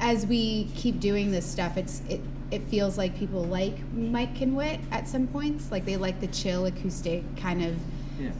as 0.00 0.26
we 0.26 0.68
keep 0.74 0.98
doing 0.98 1.32
this 1.32 1.44
stuff, 1.44 1.76
it's 1.76 2.00
it 2.08 2.20
it 2.50 2.62
feels 2.68 2.98
like 2.98 3.16
people 3.16 3.44
like 3.44 3.76
Mike 3.94 4.40
and 4.40 4.56
Whit 4.56 4.80
at 4.90 5.06
some 5.08 5.28
points. 5.28 5.70
Like 5.70 5.84
they 5.84 5.96
like 5.96 6.20
the 6.20 6.26
chill 6.26 6.64
acoustic 6.66 7.22
kind 7.36 7.62
of 7.62 7.74
Yeah. 8.18 8.30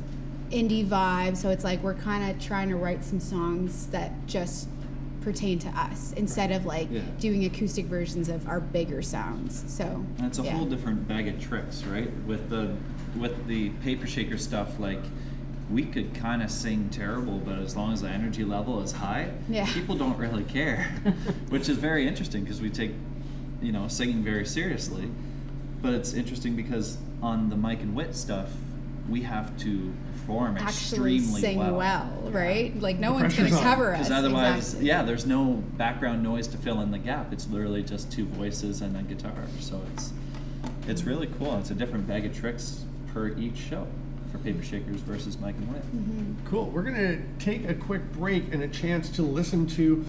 Indie 0.50 0.86
vibe. 0.86 1.36
So 1.36 1.50
it's 1.50 1.64
like 1.64 1.82
we're 1.82 1.94
kind 1.94 2.30
of 2.30 2.40
trying 2.44 2.68
to 2.70 2.76
write 2.76 3.04
some 3.04 3.20
songs 3.20 3.86
that 3.88 4.12
just 4.26 4.68
pertain 5.20 5.58
to 5.58 5.68
us 5.68 6.12
instead 6.16 6.50
of 6.50 6.64
like 6.64 6.88
Yeah. 6.90 7.02
doing 7.18 7.44
acoustic 7.44 7.86
versions 7.86 8.28
of 8.28 8.48
our 8.48 8.58
bigger 8.60 9.02
sounds. 9.02 9.64
So 9.68 10.04
it's 10.20 10.38
a 10.38 10.42
yeah. 10.42 10.52
whole 10.52 10.64
different 10.66 11.06
bag 11.06 11.28
of 11.28 11.40
tricks, 11.40 11.84
right? 11.84 12.10
With 12.26 12.48
the 12.50 12.74
with 13.18 13.46
the 13.46 13.70
paper 13.84 14.06
shaker 14.06 14.38
stuff, 14.38 14.78
like 14.78 15.00
we 15.70 15.84
could 15.84 16.14
kind 16.14 16.42
of 16.42 16.50
sing 16.50 16.88
terrible, 16.90 17.38
but 17.38 17.58
as 17.58 17.76
long 17.76 17.92
as 17.92 18.02
the 18.02 18.08
energy 18.08 18.44
level 18.44 18.80
is 18.82 18.92
high, 18.92 19.30
Yeah. 19.48 19.66
people 19.72 19.94
don't 19.96 20.16
really 20.18 20.42
care, 20.44 20.84
which 21.48 21.68
is 21.68 21.76
very 21.76 22.08
interesting 22.08 22.42
because 22.42 22.60
we 22.60 22.70
take, 22.70 22.92
you 23.62 23.70
know, 23.72 23.86
singing 23.88 24.22
very 24.24 24.44
seriously. 24.46 25.08
But 25.82 25.92
it's 25.94 26.12
interesting 26.12 26.56
because 26.56 26.98
on 27.22 27.50
the 27.50 27.56
Mike 27.56 27.82
and 27.82 27.94
Whit 27.94 28.16
stuff, 28.16 28.48
we 29.08 29.22
have 29.22 29.56
to 29.58 29.92
perform 30.12 30.56
actually 30.56 31.16
extremely 31.16 31.40
sing 31.40 31.58
well. 31.58 31.76
well, 31.76 32.30
right? 32.30 32.78
Like 32.80 32.98
no 32.98 33.08
The 33.08 33.22
one's 33.22 33.34
gonna 33.34 33.48
pressure's 33.48 33.58
on. 33.58 33.62
cover 33.64 33.94
us. 33.94 34.08
Because 34.08 34.12
otherwise, 34.24 34.56
Exactly. 34.58 34.86
yeah, 34.88 35.02
there's 35.02 35.26
no 35.26 35.62
background 35.76 36.22
noise 36.22 36.46
to 36.48 36.58
fill 36.58 36.80
in 36.80 36.90
the 36.90 36.98
gap. 36.98 37.32
It's 37.32 37.48
literally 37.48 37.82
just 37.82 38.12
two 38.12 38.26
voices 38.26 38.80
and 38.82 38.96
a 38.96 39.02
guitar. 39.02 39.32
So 39.60 39.80
it's 39.94 40.12
it's 40.86 41.04
really 41.04 41.28
cool. 41.38 41.56
It's 41.58 41.70
a 41.70 41.74
different 41.74 42.06
bag 42.06 42.26
of 42.26 42.36
tricks 42.36 42.84
per 43.12 43.28
each 43.38 43.56
show 43.56 43.86
for 44.30 44.38
Paper 44.38 44.62
Shakers 44.62 45.00
versus 45.00 45.38
Mike 45.38 45.56
and 45.56 45.72
Whit. 45.72 45.82
Mm-hmm. 45.82 46.46
Cool. 46.48 46.66
We're 46.66 46.82
going 46.82 46.94
to 46.96 47.44
take 47.44 47.68
a 47.68 47.74
quick 47.74 48.12
break 48.12 48.52
and 48.54 48.62
a 48.62 48.68
chance 48.68 49.08
to 49.10 49.22
listen 49.22 49.66
to 49.68 50.04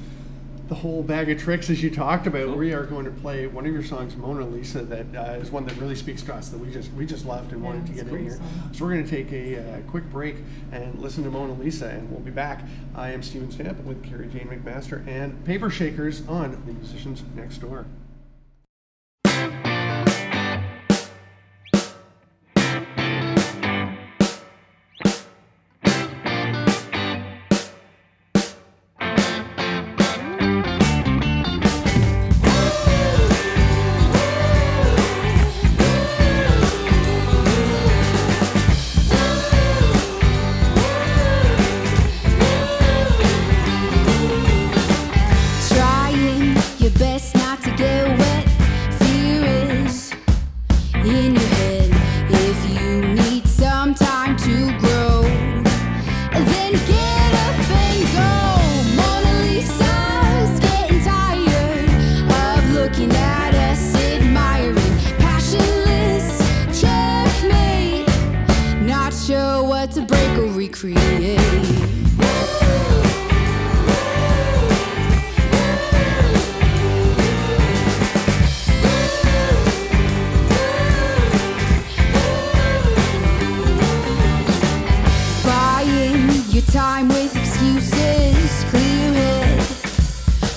the 0.72 0.75
whole 0.75 1.04
bag 1.04 1.30
of 1.30 1.38
tricks 1.38 1.70
as 1.70 1.84
you 1.84 1.92
talked 1.92 2.28
about. 2.28 2.46
Cool. 2.46 2.56
We 2.56 2.72
are 2.72 2.86
going 2.86 3.04
to 3.04 3.12
play 3.12 3.46
one 3.46 3.66
of 3.66 3.74
your 3.74 3.84
songs, 3.84 4.16
Mona 4.16 4.46
Lisa, 4.46 4.84
that 4.84 5.06
uh, 5.13 5.34
is 5.34 5.51
one 5.51 5.66
that 5.66 5.75
really 5.75 5.98
speaks 5.98 6.22
to 6.24 6.34
us 6.34 6.48
that 6.48 6.58
we 6.58 6.72
just 6.72 6.94
we 6.94 7.06
just 7.06 7.25
loved 7.25 7.51
and 7.51 7.62
Yeah, 7.62 7.68
wanted 7.68 7.88
to 7.88 7.92
get 7.92 8.08
in 8.08 8.18
here. 8.24 8.38
song. 8.38 8.70
So 8.72 8.86
we're 8.86 8.94
going 8.94 9.04
to 9.04 9.10
take 9.10 9.34
a 9.34 9.58
uh, 9.60 9.82
quick 9.90 10.10
break 10.10 10.38
and 10.72 10.98
listen 10.98 11.25
to 11.25 11.30
Mona 11.30 11.51
Lisa, 11.51 11.90
and 11.90 12.10
we'll 12.10 12.22
be 12.22 12.32
back. 12.32 12.62
I 12.96 13.12
am 13.12 13.22
Stephen 13.22 13.51
Stamp 13.51 13.84
with 13.84 14.01
Kerry 14.01 14.30
Jayne 14.30 14.48
McMaster 14.48 15.06
and 15.10 15.44
Paper 15.44 15.70
Shakers 15.70 16.25
on 16.30 16.51
the 16.66 16.72
Musicians 16.72 17.22
Next 17.36 17.58
Door. 17.58 17.86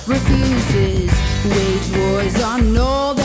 Refuses. 0.07 1.11
Wage 1.45 1.97
wars 1.97 2.43
on 2.43 2.77
all 2.77 3.13
that 3.13 3.24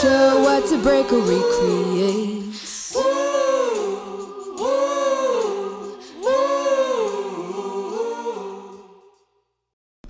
sure 0.00 0.40
what 0.40 0.66
to 0.66 0.82
break 0.82 1.12
or 1.12 1.18
recreate. 1.18 2.46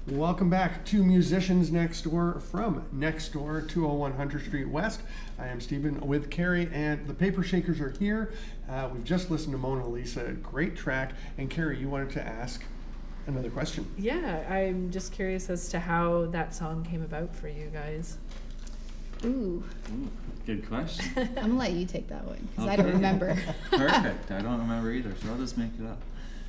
Welcome 0.06 0.48
back 0.48 0.84
to 0.86 1.02
Musicians 1.02 1.72
Next 1.72 2.02
Door 2.02 2.40
from 2.40 2.84
Next 2.92 3.32
Door, 3.32 3.62
201 3.62 4.12
Hunter 4.12 4.38
Street 4.38 4.68
West. 4.68 5.00
I 5.40 5.48
am 5.48 5.60
Stephen 5.60 5.98
with 6.06 6.30
Kerry, 6.30 6.68
and 6.72 7.08
the 7.08 7.14
Paper 7.14 7.42
Shakers 7.42 7.80
are 7.80 7.90
here. 7.90 8.32
Uh, 8.68 8.90
we've 8.92 9.04
just 9.04 9.28
listened 9.28 9.52
to 9.52 9.58
Mona 9.58 9.88
Lisa, 9.88 10.32
great 10.34 10.76
track. 10.76 11.14
And 11.36 11.50
Kerry, 11.50 11.78
you 11.78 11.88
wanted 11.88 12.10
to 12.10 12.22
ask 12.22 12.62
another 13.26 13.50
question. 13.50 13.90
Yeah, 13.98 14.44
I'm 14.48 14.90
just 14.90 15.12
curious 15.12 15.50
as 15.50 15.68
to 15.70 15.80
how 15.80 16.26
that 16.26 16.54
song 16.54 16.84
came 16.84 17.02
about 17.02 17.34
for 17.34 17.48
you 17.48 17.66
guys. 17.72 18.18
Ooh, 19.24 19.62
Good 20.46 20.66
question. 20.66 21.04
I'm 21.16 21.34
gonna 21.34 21.54
let 21.54 21.72
you 21.72 21.86
take 21.86 22.08
that 22.08 22.24
one 22.24 22.48
because 22.50 22.68
I 22.68 22.76
don't 22.76 22.92
remember. 22.92 23.36
Perfect. 23.70 24.30
I 24.30 24.40
don't 24.40 24.58
remember 24.58 24.90
either, 24.90 25.14
so 25.22 25.30
I'll 25.30 25.38
just 25.38 25.58
make 25.58 25.70
it 25.78 25.86
up. 25.86 26.00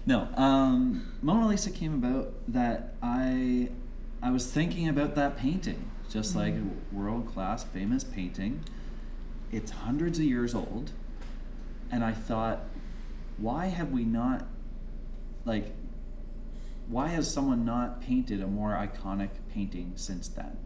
No, 0.05 0.27
um, 0.35 1.13
Mona 1.21 1.47
Lisa 1.47 1.69
came 1.69 1.93
about 1.93 2.33
that 2.47 2.95
I 3.03 3.69
I 4.23 4.31
was 4.31 4.49
thinking 4.51 4.87
about 4.87 5.15
that 5.15 5.37
painting, 5.37 5.91
just 6.09 6.35
like 6.35 6.55
world 6.91 7.31
class 7.31 7.63
famous 7.63 8.03
painting. 8.03 8.63
It's 9.51 9.71
hundreds 9.71 10.17
of 10.17 10.25
years 10.25 10.55
old, 10.55 10.91
and 11.91 12.03
I 12.03 12.13
thought, 12.13 12.61
why 13.37 13.67
have 13.67 13.91
we 13.91 14.05
not 14.05 14.45
like 15.45 15.73
why 16.87 17.09
has 17.09 17.31
someone 17.31 17.65
not 17.65 18.01
painted 18.01 18.41
a 18.41 18.47
more 18.47 18.71
iconic 18.71 19.29
painting 19.53 19.93
since 19.95 20.27
then? 20.27 20.57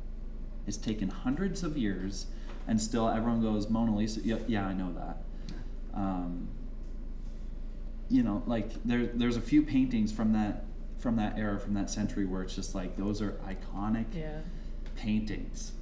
It's 0.68 0.78
taken 0.78 1.10
hundreds 1.10 1.64
of 1.64 1.78
years, 1.78 2.28
and 2.68 2.80
still 2.82 3.08
everyone 3.10 3.42
goes 3.42 3.70
Mona 3.70 3.96
Lisa. 3.96 4.22
Yeah, 4.22 4.38
yeah 4.48 4.66
I 4.66 4.74
know 4.74 4.94
that. 4.94 5.18
Um, 5.94 6.48
you 8.10 8.24
know, 8.24 8.44
like 8.46 8.72
there, 8.84 9.08
there's 9.08 9.38
a 9.38 9.42
few 9.42 9.62
paintings 9.62 10.12
from 10.12 10.34
that 10.34 10.66
from 10.98 11.18
that 11.18 11.38
era, 11.38 11.60
from 11.60 11.74
that 11.76 11.90
century, 11.90 12.26
where 12.26 12.42
it's 12.42 12.56
just 12.56 12.74
like 12.74 12.98
those 12.98 13.22
are 13.22 13.32
iconic 13.48 14.06
Yeah. 14.16 14.40
paintings, 14.96 15.74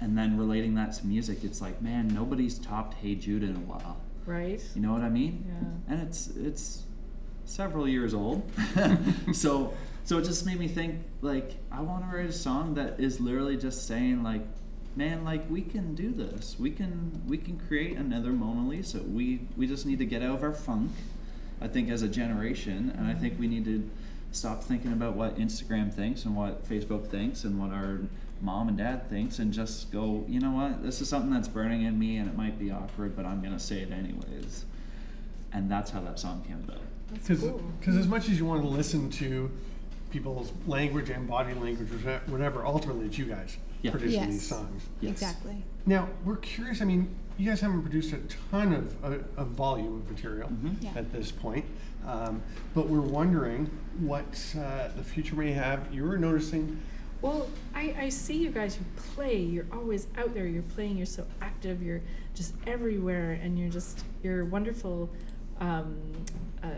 and 0.00 0.16
then 0.18 0.36
relating 0.36 0.74
that 0.74 0.92
to 0.94 1.06
music, 1.06 1.44
it's 1.44 1.60
like, 1.60 1.80
man, 1.80 2.08
nobody's 2.08 2.58
topped 2.58 2.94
"Hey 2.94 3.14
Jude" 3.14 3.42
in 3.44 3.54
a 3.56 3.60
while. 3.60 3.98
Right? 4.26 4.62
You 4.74 4.80
know 4.82 4.92
what 4.92 5.02
I 5.02 5.08
mean? 5.08 5.44
Yeah. 5.46 5.94
And 5.94 6.02
it's 6.08 6.28
it's 6.36 6.82
several 7.44 7.88
years 7.88 8.14
old. 8.14 8.50
so 9.32 9.74
so 10.04 10.18
it 10.18 10.24
just 10.24 10.44
made 10.46 10.58
me 10.58 10.68
think 10.68 10.96
like 11.20 11.52
I 11.70 11.80
want 11.80 12.10
to 12.10 12.16
write 12.16 12.28
a 12.28 12.32
song 12.32 12.74
that 12.74 12.98
is 12.98 13.20
literally 13.20 13.56
just 13.56 13.86
saying 13.86 14.22
like 14.22 14.42
man 14.96 15.24
like 15.24 15.48
we 15.50 15.62
can 15.62 15.94
do 15.94 16.12
this. 16.12 16.56
We 16.58 16.70
can 16.70 17.22
we 17.26 17.38
can 17.38 17.58
create 17.68 17.96
another 17.96 18.30
Mona 18.32 18.68
Lisa. 18.68 19.02
We 19.02 19.40
we 19.56 19.66
just 19.66 19.86
need 19.86 19.98
to 19.98 20.06
get 20.06 20.22
out 20.22 20.36
of 20.36 20.42
our 20.42 20.52
funk. 20.52 20.90
I 21.60 21.68
think 21.68 21.90
as 21.90 22.02
a 22.02 22.08
generation 22.08 22.92
and 22.96 23.06
I 23.06 23.14
think 23.14 23.38
we 23.38 23.46
need 23.46 23.64
to 23.66 23.88
stop 24.32 24.64
thinking 24.64 24.92
about 24.92 25.14
what 25.14 25.38
Instagram 25.38 25.92
thinks 25.92 26.24
and 26.24 26.34
what 26.34 26.68
Facebook 26.68 27.06
thinks 27.06 27.44
and 27.44 27.60
what 27.60 27.70
our 27.70 28.00
mom 28.40 28.68
and 28.68 28.76
dad 28.76 29.08
thinks 29.08 29.38
and 29.38 29.52
just 29.52 29.92
go, 29.92 30.24
you 30.26 30.40
know 30.40 30.50
what? 30.50 30.82
This 30.82 31.00
is 31.00 31.08
something 31.08 31.30
that's 31.30 31.48
burning 31.48 31.82
in 31.82 31.98
me 31.98 32.16
and 32.16 32.28
it 32.28 32.36
might 32.36 32.58
be 32.58 32.70
awkward, 32.70 33.14
but 33.14 33.24
I'm 33.24 33.40
going 33.40 33.52
to 33.52 33.60
say 33.60 33.80
it 33.80 33.92
anyways. 33.92 34.64
And 35.52 35.70
that's 35.70 35.90
how 35.90 36.00
that 36.00 36.18
song 36.18 36.42
came 36.46 36.56
about. 36.66 36.80
That's 37.12 37.28
Because 37.28 37.42
cool. 37.42 37.98
as 37.98 38.08
much 38.08 38.28
as 38.28 38.38
you 38.38 38.46
want 38.46 38.62
to 38.62 38.68
listen 38.68 39.10
to 39.10 39.50
people's 40.12 40.52
language 40.66 41.10
and 41.10 41.26
body 41.26 41.54
language, 41.54 41.88
or 42.06 42.20
whatever, 42.26 42.64
ultimately 42.64 43.06
it's 43.06 43.18
you 43.18 43.24
guys 43.24 43.56
Yeah. 43.80 43.90
producing 43.90 44.20
Yes. 44.20 44.30
these 44.30 44.46
songs. 44.46 44.82
Yes. 45.00 45.12
Exactly. 45.12 45.64
Now 45.86 46.08
we're 46.24 46.36
curious. 46.36 46.80
I 46.82 46.84
mean, 46.84 47.08
you 47.38 47.48
guys 47.48 47.60
haven't 47.62 47.82
produced 47.82 48.12
a 48.12 48.18
ton 48.50 48.72
of, 48.74 49.04
uh, 49.04 49.18
of 49.38 49.48
volume 49.48 49.94
of 49.96 50.10
material 50.10 50.50
Mhm. 50.50 50.76
Yeah. 50.82 50.90
at 50.94 51.12
this 51.12 51.32
point, 51.32 51.64
um, 52.06 52.42
but 52.74 52.88
we're 52.88 53.00
wondering 53.00 53.70
what 53.98 54.54
uh, 54.56 54.88
the 54.96 55.02
future 55.02 55.34
may 55.34 55.52
have. 55.52 55.92
You 55.92 56.04
were 56.04 56.18
noticing. 56.18 56.78
Well, 57.22 57.48
I, 57.74 57.94
I 57.98 58.08
see 58.10 58.36
you 58.36 58.50
guys, 58.50 58.76
you 58.76 58.84
play, 59.14 59.40
you're 59.40 59.66
always 59.72 60.08
out 60.18 60.34
there, 60.34 60.46
you're 60.46 60.62
playing, 60.74 60.96
you're 60.96 61.06
so 61.06 61.24
active, 61.40 61.82
you're 61.82 62.02
just 62.34 62.52
everywhere, 62.66 63.32
and 63.42 63.58
you're 63.58 63.70
just, 63.70 64.04
you're 64.24 64.44
wonderful, 64.44 65.08
um, 65.60 65.96
uh, 66.64 66.68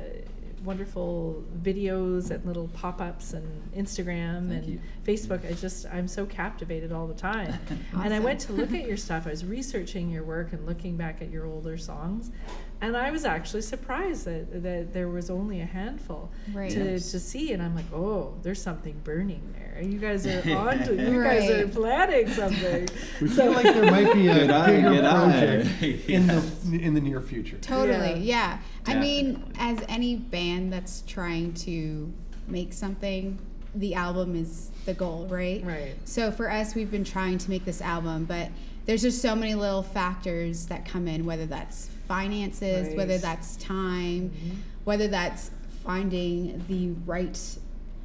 wonderful 0.65 1.45
videos 1.63 2.31
and 2.31 2.45
little 2.45 2.69
pop 2.69 3.01
ups 3.01 3.33
and 3.33 3.73
Instagram 3.75 4.49
Thank 4.49 4.65
and 4.65 4.67
you. 4.67 4.81
Facebook. 5.05 5.49
I 5.49 5.53
just, 5.55 5.87
I'm 5.93 6.09
so 6.09 6.27
captivated 6.27 6.93
all 6.93 7.07
the 7.07 7.15
time. 7.15 7.55
And 8.03 8.13
I 8.13 8.19
went 8.19 8.41
to 8.41 8.53
look 8.53 8.73
at 8.73 8.87
your 8.89 8.97
stuff, 8.97 9.27
I 9.27 9.31
was 9.31 9.45
researching 9.45 10.11
your 10.11 10.25
work 10.25 10.53
and 10.53 10.67
looking 10.67 10.97
back 10.97 11.23
at 11.23 11.31
your 11.31 11.47
older 11.47 11.79
songs. 11.79 12.31
And 12.81 12.97
I 12.97 13.11
was 13.11 13.25
actually 13.25 13.63
surprised 13.63 14.27
that, 14.27 14.63
that 14.63 14.93
there 14.93 15.09
was 15.09 15.31
only 15.31 15.61
a 15.63 15.65
handful 15.65 16.31
Right. 16.53 16.71
to, 16.73 16.93
Yes. 16.93 17.13
to 17.13 17.21
see, 17.21 17.53
and 17.53 17.63
I'm 17.63 17.75
like, 17.75 17.91
oh, 17.95 18.35
there's 18.43 18.61
something 18.61 19.01
burning 19.05 19.41
there. 19.57 19.83
You 19.83 19.99
guys 19.99 20.27
are 20.27 20.41
on 20.57 20.79
to, 20.85 20.95
you 20.95 21.23
guys 21.23 21.49
are 21.51 21.67
planning 21.69 22.29
something. 22.33 22.87
We 23.23 23.29
feel 23.29 23.53
like 23.53 23.65
there 23.65 23.91
might 23.91 24.13
be 24.13 24.29
a 24.29 24.47
Good 24.47 24.67
bigger 24.67 24.91
good 24.91 25.05
eye. 25.05 25.11
project 25.31 25.83
in 26.11 26.27
the 26.27 26.43
in 26.83 26.95
the 26.95 27.01
near 27.01 27.21
future. 27.23 27.57
Totally, 27.59 28.21
yeah. 28.21 28.59
I 28.87 28.97
mean, 28.97 29.43
as 29.59 29.83
any 29.89 30.17
band 30.17 30.71
that's 30.73 31.03
trying 31.07 31.55
to 31.55 32.13
make 32.49 32.73
something, 32.75 33.39
the 33.75 33.95
album 33.95 34.37
is 34.37 34.71
the 34.85 34.93
goal, 34.95 35.27
right? 35.31 35.65
Right. 35.65 35.95
So 36.05 36.31
for 36.31 36.51
us, 36.51 36.75
we've 36.75 36.91
been 36.91 37.05
trying 37.05 37.39
to 37.39 37.51
make 37.51 37.65
this 37.65 37.81
album, 37.81 38.27
but 38.27 38.51
there's 38.85 39.01
just 39.03 39.23
so 39.23 39.35
many 39.35 39.55
little 39.55 39.83
factors 39.83 40.67
that 40.67 40.85
come 40.85 41.09
in, 41.09 41.25
whether 41.25 41.47
that's 41.47 41.89
finances, 42.07 42.95
whether 42.95 43.19
that's 43.19 43.57
time, 43.57 44.31
mm-hmm. 44.31 44.57
whether 44.85 45.09
that's 45.09 45.51
finding 45.85 46.65
the 46.69 46.91
right 47.07 47.39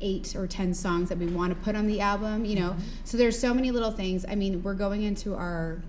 eight 0.01 0.35
or 0.35 0.47
ten 0.47 0.73
songs 0.73 1.09
that 1.09 1.17
we 1.17 1.27
want 1.27 1.53
to 1.53 1.63
put 1.63 1.75
on 1.75 1.87
the 1.87 2.01
album, 2.01 2.45
you 2.45 2.55
know. 2.55 2.71
Mm-hmm. 2.71 2.81
So 3.03 3.17
there's 3.17 3.37
so 3.37 3.53
many 3.53 3.71
little 3.71 3.91
things. 3.91 4.25
I 4.27 4.35
mean, 4.35 4.63
we're 4.63 4.73
going 4.73 5.03
into 5.03 5.35
our 5.35 5.81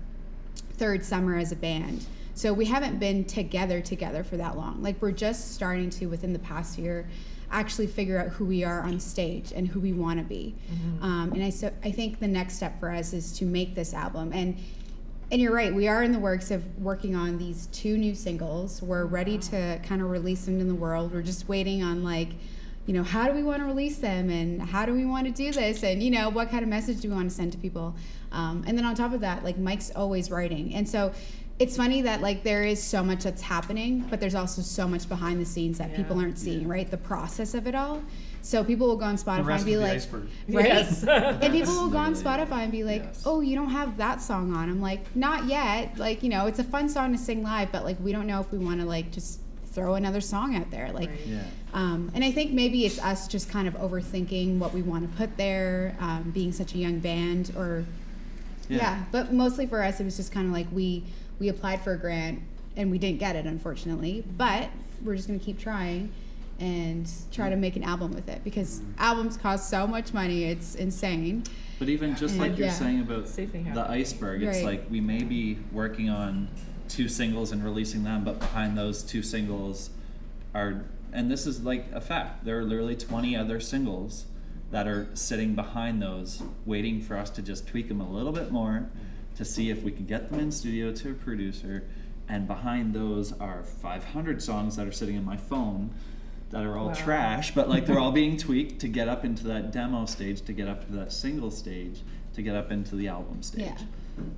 third 0.73 1.05
summer 1.05 1.37
as 1.37 1.51
a 1.51 1.55
band. 1.55 2.05
So 2.33 2.53
we 2.53 2.65
haven't 2.65 2.99
been 2.99 3.25
together 3.25 3.81
together 3.81 4.23
for 4.23 4.37
that 4.37 4.57
long. 4.57 4.81
Like 4.81 5.01
we're 5.01 5.11
just 5.11 5.53
starting 5.53 5.89
to 5.91 6.07
within 6.07 6.33
the 6.33 6.39
past 6.39 6.77
year 6.77 7.07
actually 7.51 7.87
figure 7.87 8.17
out 8.17 8.29
who 8.29 8.45
we 8.45 8.63
are 8.63 8.81
on 8.81 8.99
stage 8.99 9.51
and 9.53 9.67
who 9.67 9.79
we 9.79 9.93
want 9.93 10.19
to 10.19 10.25
be. 10.25 10.55
Mm-hmm. 10.73 11.03
Um, 11.03 11.33
and 11.33 11.43
I 11.43 11.49
so 11.49 11.71
I 11.83 11.91
think 11.91 12.19
the 12.19 12.27
next 12.27 12.55
step 12.55 12.79
for 12.79 12.89
us 12.89 13.13
is 13.13 13.37
to 13.39 13.45
make 13.45 13.75
this 13.75 13.93
album 13.93 14.31
and 14.33 14.57
and 15.31 15.41
you're 15.41 15.53
right, 15.53 15.73
we 15.73 15.87
are 15.87 16.03
in 16.03 16.11
the 16.11 16.19
works 16.19 16.51
of 16.51 16.77
working 16.77 17.15
on 17.15 17.37
these 17.37 17.67
two 17.67 17.97
new 17.97 18.13
singles. 18.13 18.81
We're 18.81 19.05
ready 19.05 19.37
to 19.37 19.79
kind 19.83 20.01
of 20.01 20.09
release 20.09 20.45
them 20.45 20.59
in 20.59 20.67
the 20.67 20.75
world. 20.75 21.13
We're 21.13 21.21
just 21.21 21.47
waiting 21.47 21.81
on 21.81 22.03
like 22.03 22.29
you 22.85 22.93
know, 22.93 23.03
how 23.03 23.27
do 23.27 23.33
we 23.33 23.43
want 23.43 23.59
to 23.59 23.65
release 23.65 23.99
them 23.99 24.29
and 24.29 24.61
how 24.61 24.85
do 24.85 24.93
we 24.93 25.05
want 25.05 25.27
to 25.27 25.31
do 25.31 25.51
this 25.51 25.83
and, 25.83 26.01
you 26.01 26.09
know, 26.09 26.29
what 26.29 26.49
kind 26.49 26.63
of 26.63 26.69
message 26.69 27.01
do 27.01 27.09
we 27.09 27.15
want 27.15 27.29
to 27.29 27.35
send 27.35 27.51
to 27.51 27.57
people? 27.57 27.95
Um, 28.31 28.63
and 28.65 28.77
then 28.77 28.85
on 28.85 28.95
top 28.95 29.13
of 29.13 29.21
that, 29.21 29.43
like 29.43 29.57
Mike's 29.57 29.91
always 29.95 30.31
writing. 30.31 30.73
And 30.73 30.89
so 30.89 31.13
it's 31.59 31.77
funny 31.77 32.01
that 32.01 32.21
like 32.21 32.43
there 32.43 32.63
is 32.63 32.81
so 32.81 33.03
much 33.03 33.23
that's 33.23 33.43
happening, 33.43 34.01
but 34.09 34.19
there's 34.19 34.33
also 34.33 34.63
so 34.63 34.87
much 34.87 35.07
behind 35.07 35.39
the 35.39 35.45
scenes 35.45 35.77
that 35.77 35.95
people 35.95 36.19
aren't 36.19 36.39
seeing, 36.39 36.67
right? 36.67 36.89
The 36.89 36.97
process 36.97 37.53
of 37.53 37.67
it 37.67 37.75
all. 37.75 38.01
So 38.43 38.63
people 38.63 38.87
will 38.87 38.95
go 38.97 39.05
on 39.05 39.15
The 39.17 39.21
Spotify 39.23 39.45
rest 39.45 39.61
and 39.61 39.65
be 39.65 39.73
of 39.75 39.79
the 39.81 39.85
like, 39.87 39.95
iceberg. 39.97 40.27
right? 40.49 40.65
Yes. 40.65 41.03
and 41.07 41.53
people 41.53 41.73
will 41.75 41.89
go 41.89 41.97
on 41.99 42.15
Spotify 42.15 42.63
and 42.63 42.71
be 42.71 42.83
like, 42.83 43.03
yes. 43.03 43.21
"Oh, 43.25 43.41
you 43.41 43.55
don't 43.55 43.69
have 43.69 43.97
that 43.97 44.21
song 44.21 44.53
on." 44.55 44.69
I'm 44.69 44.81
like, 44.81 45.15
"Not 45.15 45.45
yet." 45.45 45.97
Like, 45.97 46.23
you 46.23 46.29
know, 46.29 46.47
it's 46.47 46.59
a 46.59 46.63
fun 46.63 46.89
song 46.89 47.11
to 47.11 47.17
sing 47.19 47.43
live, 47.43 47.71
but 47.71 47.83
like 47.83 47.97
we 48.01 48.11
don't 48.11 48.25
know 48.27 48.39
if 48.41 48.51
we 48.51 48.57
want 48.57 48.79
to 48.81 48.85
like 48.87 49.11
just 49.11 49.39
throw 49.67 49.93
another 49.95 50.19
song 50.21 50.55
out 50.55 50.69
there. 50.71 50.91
Like, 50.91 51.09
Right. 51.09 51.19
Yeah. 51.27 51.43
um, 51.73 52.11
and 52.13 52.23
I 52.25 52.31
think 52.31 52.51
maybe 52.51 52.85
it's 52.85 52.99
us 52.99 53.27
just 53.27 53.49
kind 53.49 53.67
of 53.67 53.75
overthinking 53.75 54.57
what 54.57 54.73
we 54.73 54.81
want 54.81 55.09
to 55.09 55.17
put 55.17 55.37
there, 55.37 55.95
um, 55.99 56.31
being 56.33 56.51
such 56.51 56.73
a 56.73 56.77
young 56.77 56.99
band, 56.99 57.53
or 57.55 57.85
yeah. 58.69 59.03
But 59.11 59.31
mostly 59.33 59.65
for 59.67 59.83
us, 59.83 59.99
it 59.99 60.03
was 60.03 60.17
just 60.17 60.31
kind 60.31 60.47
of 60.47 60.53
like 60.53 60.67
we 60.71 61.03
we 61.39 61.47
applied 61.47 61.81
for 61.81 61.93
a 61.93 61.97
grant 61.97 62.39
and 62.75 62.89
we 62.89 62.97
didn't 62.97 63.19
get 63.19 63.35
it, 63.35 63.45
unfortunately. 63.45 64.23
But 64.37 64.69
we're 65.03 65.15
just 65.15 65.27
gonna 65.27 65.39
keep 65.39 65.59
trying 65.59 66.11
and 66.61 67.11
try 67.31 67.49
to 67.49 67.55
make 67.55 67.75
an 67.75 67.83
album 67.83 68.11
with 68.11 68.29
it 68.29 68.43
because 68.43 68.79
mm. 68.79 68.93
albums 68.99 69.35
cost 69.35 69.69
so 69.69 69.87
much 69.87 70.13
money; 70.13 70.45
it's 70.45 70.75
insane. 70.75 71.43
But 71.79 71.89
even 71.89 72.15
just 72.15 72.33
And- 72.35 72.41
like 72.41 72.57
you're 72.57 72.67
yeah. 72.67 72.73
saying 72.73 73.01
about 73.01 73.25
the 73.25 73.85
iceberg, 73.89 74.43
it's 74.43 74.57
Right. 74.57 74.65
like 74.65 74.91
we 74.91 75.01
may 75.01 75.23
be 75.23 75.57
working 75.71 76.09
on 76.09 76.47
two 76.87 77.07
singles 77.07 77.51
and 77.51 77.63
releasing 77.63 78.03
them, 78.03 78.23
but 78.23 78.39
behind 78.39 78.77
those 78.77 79.01
two 79.01 79.23
singles 79.23 79.89
are, 80.53 80.83
and 81.11 81.31
this 81.31 81.47
is 81.47 81.63
like 81.63 81.85
a 81.91 82.01
fact, 82.01 82.45
there 82.45 82.59
are 82.59 82.63
literally 82.63 82.95
20 82.95 83.35
other 83.35 83.59
singles 83.59 84.25
that 84.69 84.87
are 84.87 85.07
sitting 85.15 85.55
behind 85.55 86.01
those, 86.01 86.43
waiting 86.65 87.01
for 87.01 87.17
us 87.17 87.29
to 87.31 87.41
just 87.41 87.67
tweak 87.67 87.87
them 87.87 87.99
a 87.99 88.09
little 88.09 88.31
bit 88.31 88.51
more 88.51 88.89
to 89.35 89.43
see 89.43 89.69
if 89.69 89.81
we 89.83 89.91
can 89.91 90.05
get 90.05 90.29
them 90.29 90.39
in 90.39 90.51
studio 90.51 90.93
to 90.93 91.11
a 91.11 91.13
producer. 91.13 91.83
And 92.29 92.47
behind 92.47 92.93
those 92.93 93.33
are 93.39 93.63
500 93.63 94.41
songs 94.41 94.75
that 94.75 94.87
are 94.87 94.91
sitting 94.91 95.15
in 95.15 95.25
my 95.25 95.37
phone 95.37 95.91
that 96.51 96.63
are 96.63 96.77
all 96.77 96.87
Wow. 96.87 96.93
trash, 96.93 97.53
but 97.55 97.69
like 97.69 97.85
they're 97.85 97.99
all 97.99 98.11
being 98.23 98.37
tweaked 98.37 98.79
to 98.81 98.87
get 98.87 99.07
up 99.07 99.25
into 99.25 99.45
that 99.45 99.71
demo 99.71 100.05
stage, 100.05 100.41
to 100.43 100.53
get 100.53 100.67
up 100.67 100.85
to 100.85 100.91
that 100.93 101.11
single 101.11 101.51
stage, 101.51 102.01
to 102.35 102.41
get 102.41 102.55
up 102.55 102.71
into 102.71 102.95
the 102.95 103.07
album 103.07 103.41
stage. 103.41 103.65
Yeah. 103.65 103.77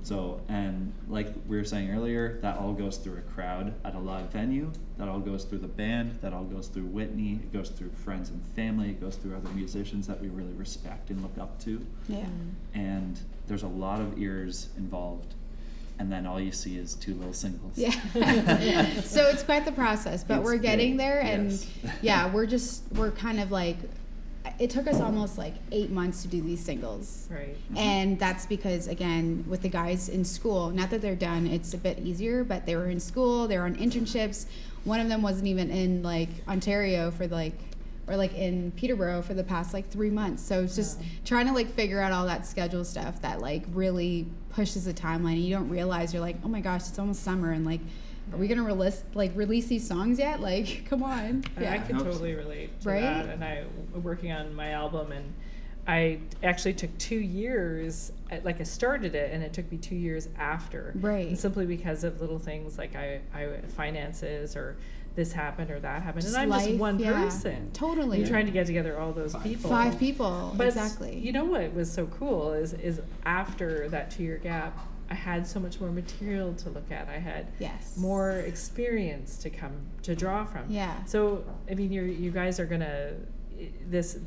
So, 0.02 0.40
and 0.48 0.92
like 1.08 1.28
we 1.48 1.56
were 1.56 1.64
saying 1.64 1.90
earlier, 1.90 2.38
that 2.42 2.56
all 2.58 2.72
goes 2.72 2.96
through 2.96 3.18
a 3.18 3.22
crowd 3.22 3.74
at 3.84 3.94
a 3.94 3.98
live 3.98 4.30
venue. 4.30 4.70
That 4.98 5.08
all 5.08 5.18
goes 5.18 5.44
through 5.44 5.58
the 5.58 5.68
band. 5.68 6.18
That 6.22 6.32
all 6.32 6.44
goes 6.44 6.68
through 6.68 6.84
Whitney. 6.86 7.34
It 7.42 7.52
goes 7.52 7.68
through 7.70 7.90
friends 7.90 8.30
and 8.30 8.40
family. 8.54 8.90
It 8.90 9.00
goes 9.00 9.16
through 9.16 9.36
other 9.36 9.50
musicians 9.50 10.06
that 10.06 10.20
we 10.20 10.28
really 10.28 10.52
respect 10.52 11.10
and 11.10 11.20
look 11.22 11.36
up 11.38 11.58
to. 11.64 11.84
Yeah. 12.08 12.18
Mm-hmm. 12.20 12.78
And 12.80 13.20
there's 13.48 13.64
a 13.64 13.68
lot 13.68 14.00
of 14.00 14.16
ears 14.18 14.68
involved. 14.78 15.34
And 15.98 16.10
then 16.10 16.26
all 16.26 16.40
you 16.40 16.50
see 16.50 16.76
is 16.76 16.94
two 16.94 17.14
little 17.14 17.32
singles. 17.32 17.78
Yeah. 17.78 17.90
so 19.02 19.28
it's 19.28 19.42
quite 19.44 19.64
the 19.64 19.72
process, 19.72 20.24
but 20.24 20.38
It's 20.38 20.44
we're 20.44 20.56
getting 20.56 20.92
big, 20.92 20.98
there 20.98 21.20
and 21.20 21.52
yes. 21.52 21.70
yeah, 22.02 22.32
we're 22.32 22.46
just 22.46 22.82
we're 22.92 23.12
kind 23.12 23.40
of 23.40 23.50
like 23.52 23.76
it 24.58 24.70
took 24.70 24.86
us 24.86 25.00
almost 25.00 25.38
like 25.38 25.54
8 25.72 25.90
months 25.90 26.22
to 26.22 26.28
do 26.28 26.40
these 26.40 26.64
singles. 26.64 27.26
Right. 27.30 27.56
Mm-hmm. 27.56 27.76
And 27.76 28.18
that's 28.18 28.46
because 28.46 28.88
again, 28.88 29.44
with 29.48 29.62
the 29.62 29.68
guys 29.68 30.08
in 30.08 30.24
school, 30.24 30.70
not 30.70 30.90
that 30.90 31.00
they're 31.00 31.14
done, 31.14 31.46
it's 31.46 31.74
a 31.74 31.78
bit 31.78 31.98
easier, 32.00 32.44
but 32.44 32.66
they 32.66 32.76
were 32.76 32.88
in 32.90 33.00
school, 33.00 33.48
they 33.48 33.56
were 33.56 33.64
on 33.64 33.76
internships. 33.76 34.46
One 34.84 35.00
of 35.00 35.08
them 35.08 35.22
wasn't 35.22 35.46
even 35.46 35.70
in 35.70 36.02
like 36.02 36.28
Ontario 36.46 37.10
for 37.10 37.26
like 37.26 37.58
or 38.06 38.16
like 38.16 38.34
in 38.34 38.70
Peterborough 38.72 39.22
for 39.22 39.34
the 39.34 39.44
past 39.44 39.72
like 39.72 39.88
3 39.90 40.10
months. 40.10 40.42
So 40.42 40.62
it's 40.62 40.76
just 40.76 40.98
Wow. 40.98 41.04
trying 41.24 41.46
to 41.46 41.52
like 41.52 41.70
figure 41.74 42.00
out 42.00 42.12
all 42.12 42.26
that 42.26 42.46
schedule 42.46 42.84
stuff 42.84 43.20
that 43.22 43.40
like 43.40 43.64
really 43.72 44.26
pushes 44.50 44.84
the 44.84 44.94
timeline 44.94 45.32
and 45.34 45.44
you 45.44 45.54
don't 45.54 45.68
realize 45.68 46.12
you're 46.12 46.20
like, 46.22 46.36
"Oh 46.44 46.48
my 46.48 46.60
gosh, 46.60 46.82
it's 46.88 46.98
almost 46.98 47.22
summer 47.22 47.50
and 47.52 47.64
like 47.64 47.80
are 48.32 48.38
we 48.38 48.48
going 48.48 48.56
to 48.58 48.64
release 48.64 49.04
like 49.14 49.32
release 49.36 49.66
these 49.66 49.86
songs 49.86 50.18
yet? 50.18 50.40
Like, 50.40 50.84
come 50.88 51.02
on." 51.02 51.44
Yeah. 51.60 51.72
I 51.74 51.78
can 51.78 51.98
totally 51.98 52.34
relate 52.34 52.80
to 52.82 52.88
Right? 52.88 53.00
that. 53.02 53.26
And 53.28 53.44
I 53.44 53.64
working 54.02 54.32
on 54.32 54.54
my 54.54 54.70
album, 54.72 55.12
and 55.12 55.32
I 55.86 56.18
actually 56.42 56.72
took 56.74 56.96
two 56.98 57.18
years. 57.18 58.12
Like 58.42 58.60
I 58.60 58.64
started 58.64 59.14
it, 59.14 59.30
and 59.32 59.42
it 59.42 59.52
took 59.52 59.70
me 59.70 59.76
two 59.78 59.94
years 59.96 60.28
after. 60.38 60.92
Right. 61.00 61.28
And 61.28 61.38
simply 61.38 61.66
because 61.66 62.02
of 62.04 62.20
little 62.20 62.38
things 62.38 62.78
like 62.78 62.96
I, 62.96 63.20
I 63.34 63.58
finances 63.76 64.56
or 64.56 64.76
this 65.14 65.32
happened 65.32 65.70
or 65.70 65.78
that 65.80 66.02
happened, 66.02 66.22
Just 66.22 66.34
and 66.36 66.52
I'm 66.52 66.60
just 66.60 66.74
one 66.78 66.98
yeah. 66.98 67.12
person. 67.12 67.70
Totally. 67.72 68.18
You're 68.18 68.28
trying 68.28 68.46
to 68.46 68.52
get 68.52 68.66
together 68.66 68.98
all 68.98 69.12
those 69.12 69.34
people. 69.42 69.70
Five 69.70 69.98
people. 69.98 70.52
But 70.56 70.68
exactly. 70.68 71.16
You 71.18 71.32
know 71.32 71.44
what 71.44 71.72
was 71.74 71.90
so 71.90 72.06
cool 72.06 72.52
is 72.52 72.72
is 72.74 73.00
after 73.24 73.88
that 73.90 74.10
two 74.10 74.24
year 74.24 74.38
gap, 74.38 74.76
I 75.10 75.14
had 75.14 75.46
so 75.46 75.60
much 75.60 75.80
more 75.80 75.90
material 75.90 76.54
to 76.54 76.70
look 76.70 76.90
at. 76.90 77.08
I 77.08 77.18
had 77.18 77.46
Yes. 77.58 77.96
more 77.96 78.32
experience 78.32 79.36
to 79.38 79.50
come 79.50 79.72
to 80.02 80.16
draw 80.16 80.44
from. 80.44 80.64
Yeah. 80.68 81.04
So 81.04 81.44
I 81.70 81.74
mean, 81.74 81.92
you're 81.92 82.06
you 82.06 82.30
guys 82.30 82.58
are 82.58 82.66
gonna 82.66 83.12
this 83.88 84.18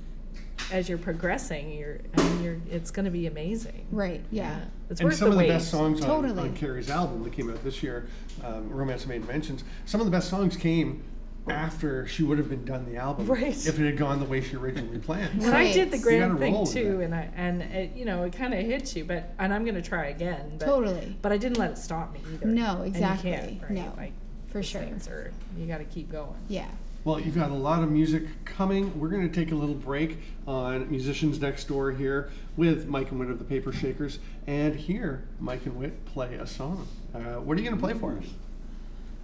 as 0.71 0.87
you're 0.87 0.97
progressing. 0.97 1.71
You're 1.71 1.99
I 2.17 2.23
mean, 2.23 2.43
you're 2.43 2.57
it's 2.71 2.91
gonna 2.91 3.11
be 3.11 3.27
amazing. 3.27 3.87
Right. 3.91 4.23
Yeah. 4.31 4.59
It's 4.89 5.01
and 5.01 5.09
worth 5.09 5.17
some 5.17 5.31
the 5.31 5.35
of 5.35 5.39
the 5.39 5.47
wait. 5.47 5.49
best 5.49 5.69
songs 5.69 6.01
on, 6.05 6.39
on 6.39 6.55
Kerry's 6.55 6.89
album 6.89 7.23
that 7.23 7.33
came 7.33 7.49
out 7.49 7.61
this 7.63 7.83
year, 7.83 8.07
um, 8.43 8.69
Romance 8.69 9.05
Made 9.07 9.27
Mentions, 9.27 9.63
some 9.85 9.99
of 10.01 10.05
the 10.05 10.11
best 10.11 10.29
songs 10.29 10.55
came 10.55 11.03
after 11.49 12.05
she 12.07 12.23
would 12.23 12.37
have 12.37 12.49
been 12.49 12.65
done 12.65 12.85
the 12.91 12.97
album 12.97 13.25
Right. 13.25 13.55
if 13.65 13.79
it 13.79 13.85
had 13.85 13.95
gone 13.97 14.19
the 14.19 14.25
way 14.25 14.41
she 14.41 14.57
originally 14.57 14.99
planned. 14.99 15.39
When 15.41 15.53
I 15.53 15.71
did 15.71 15.91
the 15.91 15.95
Right. 15.97 16.03
Grand 16.03 16.39
thing 16.39 16.65
too, 16.65 16.99
and 17.01 17.15
I 17.15 17.29
and 17.37 17.61
it, 17.61 17.95
you 17.95 18.03
know 18.03 18.23
it 18.23 18.33
kind 18.33 18.53
of 18.53 18.59
hits 18.65 18.95
you, 18.97 19.05
but 19.05 19.33
and 19.39 19.53
I'm 19.53 19.63
gonna 19.63 19.81
try 19.81 20.07
again. 20.07 20.57
But, 20.59 20.65
Totally. 20.65 21.15
But 21.21 21.31
I 21.31 21.37
didn't 21.37 21.57
let 21.57 21.71
it 21.71 21.77
stop 21.77 22.13
me 22.13 22.19
either. 22.33 22.47
No, 22.47 22.71
And 22.71 22.79
you 22.79 22.85
exactly. 22.87 23.31
can't, 23.31 23.61
right? 23.61 23.71
No, 23.71 23.93
Like, 23.95 24.11
for 24.49 24.61
sure. 24.61 24.81
things 24.81 25.07
are- 25.07 25.31
you 25.57 25.67
got 25.67 25.77
to 25.77 25.85
keep 25.85 26.11
going. 26.11 26.35
Yeah. 26.49 26.67
Well, 27.05 27.21
you've 27.21 27.35
got 27.35 27.51
a 27.51 27.55
lot 27.55 27.81
of 27.83 27.89
music 27.89 28.23
coming. 28.43 28.99
We're 28.99 29.07
going 29.07 29.29
to 29.29 29.33
take 29.33 29.53
a 29.53 29.55
little 29.55 29.75
break 29.75 30.17
on 30.45 30.89
Musicians 30.91 31.39
Next 31.39 31.65
Door 31.69 31.91
here 31.93 32.29
with 32.57 32.87
Mike 32.89 33.11
and 33.11 33.19
Whit 33.21 33.29
of 33.29 33.39
the 33.39 33.45
Paper 33.45 33.71
Shakers 33.71 34.19
and 34.45 34.75
hear 34.75 35.23
Mike 35.39 35.65
and 35.65 35.77
Whit 35.77 36.03
play 36.05 36.35
a 36.35 36.45
song. 36.45 36.85
Uh, 37.17 37.39
what 37.41 37.57
are 37.57 37.61
you 37.61 37.67
going 37.69 37.79
to 37.79 37.83
play 37.85 37.93
for 37.93 38.17
us? 38.17 38.25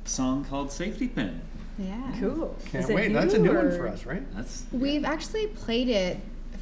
Song 0.06 0.44
called 0.46 0.72
Safety 0.72 1.08
Pin. 1.08 1.40
Yeah. 1.78 2.16
Cool. 2.20 2.56
Can't 2.72 2.84
Is 2.84 2.90
wait. 2.90 3.14
That's 3.14 3.34
a 3.34 3.40
new 3.40 3.54
one 3.54 3.72
for 3.72 3.88
us, 3.88 4.06
right? 4.06 4.24
That's 4.36 4.66
We've 4.72 5.06
actually 5.06 5.48
played 5.48 5.90
it 5.90 6.18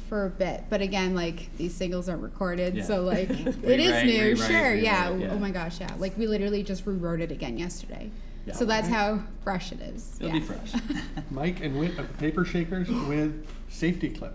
for 0.08 0.26
a 0.26 0.30
bit, 0.30 0.64
but 0.68 0.80
again, 0.82 1.14
like 1.14 1.54
these 1.56 1.74
singles 1.74 2.08
aren't 2.08 2.22
recorded, 2.22 2.76
Yeah. 2.76 2.84
so 2.84 3.02
like 3.02 3.30
it 3.30 3.46
is 3.46 3.62
Rewrite, 3.62 4.06
new. 4.06 4.22
rewrite, 4.24 4.50
sure, 4.50 4.74
yeah. 4.74 5.08
rewrite, 5.08 5.20
yeah. 5.22 5.32
Oh 5.32 5.38
my 5.38 5.50
gosh, 5.50 5.80
yeah. 5.80 5.90
Like 5.98 6.16
we 6.18 6.26
literally 6.26 6.62
just 6.62 6.86
rewrote 6.86 7.20
it 7.20 7.30
again 7.32 7.56
yesterday. 7.58 8.10
Yeah. 8.46 8.54
So 8.54 8.64
that's 8.64 8.88
how 8.88 9.22
fresh 9.44 9.72
it 9.72 9.80
is. 9.80 10.16
It'll 10.20 10.34
yeah. 10.34 10.40
be 10.40 10.44
fresh. 10.44 10.72
Mike 11.30 11.62
and 11.62 11.78
Whit 11.78 11.98
of 11.98 12.08
the 12.08 12.14
Paper 12.18 12.44
Shakers 12.44 12.90
with 12.90 13.46
Safety 13.68 14.10
Clip. 14.10 14.34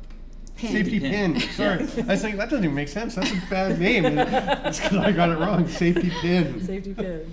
Pin. 0.57 0.71
Safety 0.71 0.99
Pin. 0.99 1.33
pin. 1.33 1.41
Sorry, 1.51 1.79
I 1.79 1.83
was 1.83 2.21
thinking 2.21 2.37
that 2.37 2.49
doesn't 2.49 2.63
even 2.63 2.75
make 2.75 2.87
sense. 2.87 3.15
That's 3.15 3.31
a 3.31 3.41
bad 3.49 3.79
name. 3.79 4.05
And 4.05 4.19
It's 4.67 4.79
because 4.79 4.97
I 4.97 5.11
got 5.11 5.29
it 5.29 5.37
wrong. 5.37 5.67
Safety 5.67 6.09
pin. 6.21 6.65
Safety 6.65 6.93
pin. 6.93 7.31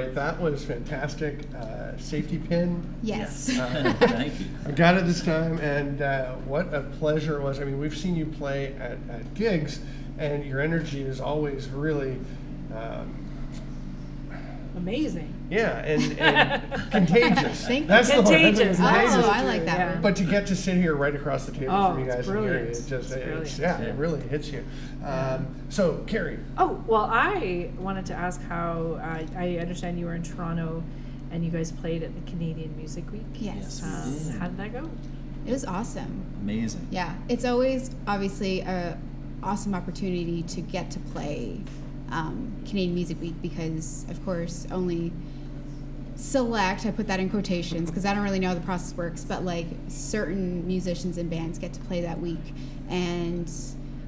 Right, 0.00 0.14
that 0.14 0.40
was 0.40 0.64
fantastic. 0.64 1.40
Uh, 1.54 1.96
safety 1.98 2.38
pin. 2.38 2.82
Yes. 3.02 3.56
Uh, 3.58 3.94
Thank 4.00 4.40
you. 4.40 4.46
I 4.66 4.70
got 4.72 4.96
it 4.96 5.06
this 5.06 5.22
time, 5.22 5.58
and 5.58 6.02
uh, 6.02 6.34
what 6.46 6.72
a 6.72 6.82
pleasure 6.98 7.38
it 7.38 7.42
was. 7.42 7.60
I 7.60 7.64
mean, 7.64 7.78
we've 7.78 7.96
seen 7.96 8.16
you 8.16 8.26
play 8.26 8.74
at, 8.74 8.98
at 9.10 9.34
gigs, 9.34 9.80
and 10.18 10.44
your 10.44 10.60
energy 10.60 11.02
is 11.02 11.20
always 11.20 11.68
really, 11.68 12.18
um, 12.74 13.24
Amazing. 14.76 15.34
Yeah, 15.50 15.78
and, 15.78 16.18
and 16.18 16.90
contagious. 16.90 17.66
Thank 17.66 17.82
you. 17.82 17.86
That's 17.86 18.08
the 18.10 18.16
word. 18.16 18.24
Contagious. 18.26 18.78
Oh, 18.80 18.84
I 18.84 19.42
like 19.44 19.64
that 19.64 19.78
Yeah. 19.78 19.92
word. 19.94 20.02
But 20.02 20.16
to 20.16 20.24
get 20.24 20.46
to 20.48 20.56
sit 20.56 20.76
here 20.76 20.94
right 20.94 21.14
across 21.14 21.46
the 21.46 21.52
table 21.52 21.74
Oh, 21.74 21.92
from 21.94 22.00
you 22.04 22.06
it's 22.06 22.14
guys 22.16 22.28
and 22.28 22.38
hear 22.40 22.48
brilliant. 22.50 22.68
it, 22.68 22.78
it 22.78 22.86
just, 22.88 22.92
It's 22.92 23.12
it's, 23.12 23.24
brilliant. 23.24 23.58
yeah, 23.58 23.80
Yeah. 23.80 23.86
it 23.88 23.94
really 23.96 24.20
hits 24.28 24.50
you. 24.50 24.64
Um, 25.04 25.46
so, 25.70 26.04
Kerry, 26.06 26.38
Oh, 26.58 26.82
well, 26.86 27.08
I 27.10 27.70
wanted 27.78 28.04
to 28.06 28.14
ask 28.14 28.42
how 28.42 28.98
uh, 29.02 29.24
I 29.38 29.56
understand 29.58 29.98
you 29.98 30.06
were 30.06 30.14
in 30.14 30.22
Toronto 30.22 30.82
and 31.30 31.44
you 31.44 31.50
guys 31.50 31.72
played 31.72 32.02
at 32.02 32.14
the 32.14 32.30
Canadian 32.30 32.76
Music 32.76 33.10
Week. 33.12 33.24
Yes. 33.34 33.82
Um, 33.82 34.38
how 34.38 34.48
did 34.48 34.56
that 34.58 34.72
go? 34.72 34.88
It 35.46 35.52
was 35.52 35.64
awesome. 35.64 36.24
Amazing. 36.42 36.86
Yeah, 36.90 37.14
it's 37.28 37.44
always 37.46 37.90
obviously 38.06 38.60
a 38.60 38.98
awesome 39.42 39.74
opportunity 39.74 40.42
to 40.42 40.60
get 40.60 40.90
to 40.90 40.98
play 40.98 41.58
um, 42.10 42.52
Canadian 42.66 42.94
Music 42.94 43.20
Week 43.20 43.40
because, 43.40 44.04
of 44.10 44.22
course, 44.24 44.66
only 44.72 45.12
select 46.18 46.84
I 46.84 46.90
put 46.90 47.06
that 47.06 47.20
in 47.20 47.30
quotations 47.30 47.90
because 47.90 48.04
I 48.04 48.12
don't 48.12 48.24
really 48.24 48.40
know 48.40 48.48
how 48.48 48.54
the 48.54 48.60
process 48.60 48.94
works, 48.96 49.24
but 49.24 49.44
like 49.44 49.66
certain 49.88 50.66
musicians 50.66 51.16
and 51.16 51.30
bands 51.30 51.58
get 51.58 51.72
to 51.74 51.80
play 51.80 52.00
that 52.02 52.20
week, 52.20 52.54
and 52.90 53.50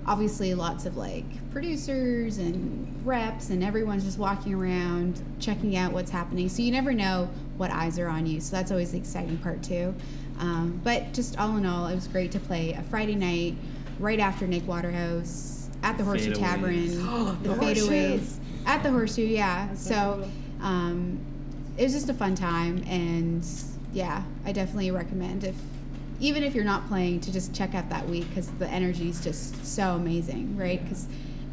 obviously 0.07 0.55
lots 0.55 0.87
of 0.87 0.97
like 0.97 1.25
producers 1.53 2.39
and 2.39 3.07
reps 3.07 3.51
and 3.51 3.63
everyone's 3.63 4.03
just 4.03 4.19
walking 4.19 4.55
around 4.55 5.23
checking 5.39 5.77
out 5.77 5.93
what's 5.93 6.11
happening. 6.11 6.49
So 6.49 6.63
you 6.63 6.73
never 6.73 6.93
know 6.93 7.29
what 7.57 7.71
eyes 7.71 7.99
are 7.99 8.09
on 8.09 8.27
you. 8.27 8.41
So 8.41 8.57
that's 8.57 8.71
always 8.71 8.93
the 8.93 8.99
exciting 8.99 9.37
part 9.39 9.63
too. 9.63 9.95
Um, 10.39 10.81
but 10.83 11.13
just 11.13 11.39
all 11.39 11.57
in 11.59 11.67
all, 11.67 11.87
it 11.87 11.95
was 11.95 12.09
great 12.09 12.33
to 12.33 12.41
play 12.41 12.73
a 12.73 12.83
Friday 12.85 13.15
night 13.15 13.55
right 13.99 14.19
after 14.19 14.47
Nick 14.47 14.67
Waterhouse 14.67 15.69
at 15.83 15.97
the 15.99 16.05
Horseshoe 16.05 16.33
Fadeaways. 16.33 16.39
Tavern. 16.39 17.41
The 17.43 17.49
the 17.51 17.55
Horseshoe. 17.55 17.87
fadeaways 17.89 18.37
at 18.67 18.83
the 18.83 18.91
Horseshoe, 18.91 19.27
yeah. 19.27 19.69
That's 19.69 19.83
so 19.83 20.25
So 20.25 20.31
um, 20.65 21.21
it 21.81 21.85
was 21.85 21.95
just 21.95 22.11
a 22.11 22.15
fun 22.15 22.35
time, 22.35 22.85
and 22.87 23.43
yeah, 23.95 24.23
I 24.45 24.53
definitely 24.53 24.91
recommend 24.91 25.45
if 25.45 25.55
even 26.21 26.43
if 26.43 26.55
you're 26.55 26.63
not 26.63 26.87
playing 26.89 27.21
to 27.21 27.33
just 27.33 27.55
check 27.55 27.75
out 27.75 27.89
that 27.89 28.07
week 28.07 28.29
because 28.29 28.51
the 28.59 28.69
energy 28.69 29.09
is 29.09 29.25
just 29.25 29.65
so 29.65 29.95
amazing, 29.95 30.55
right? 30.59 30.83
Because 30.83 31.07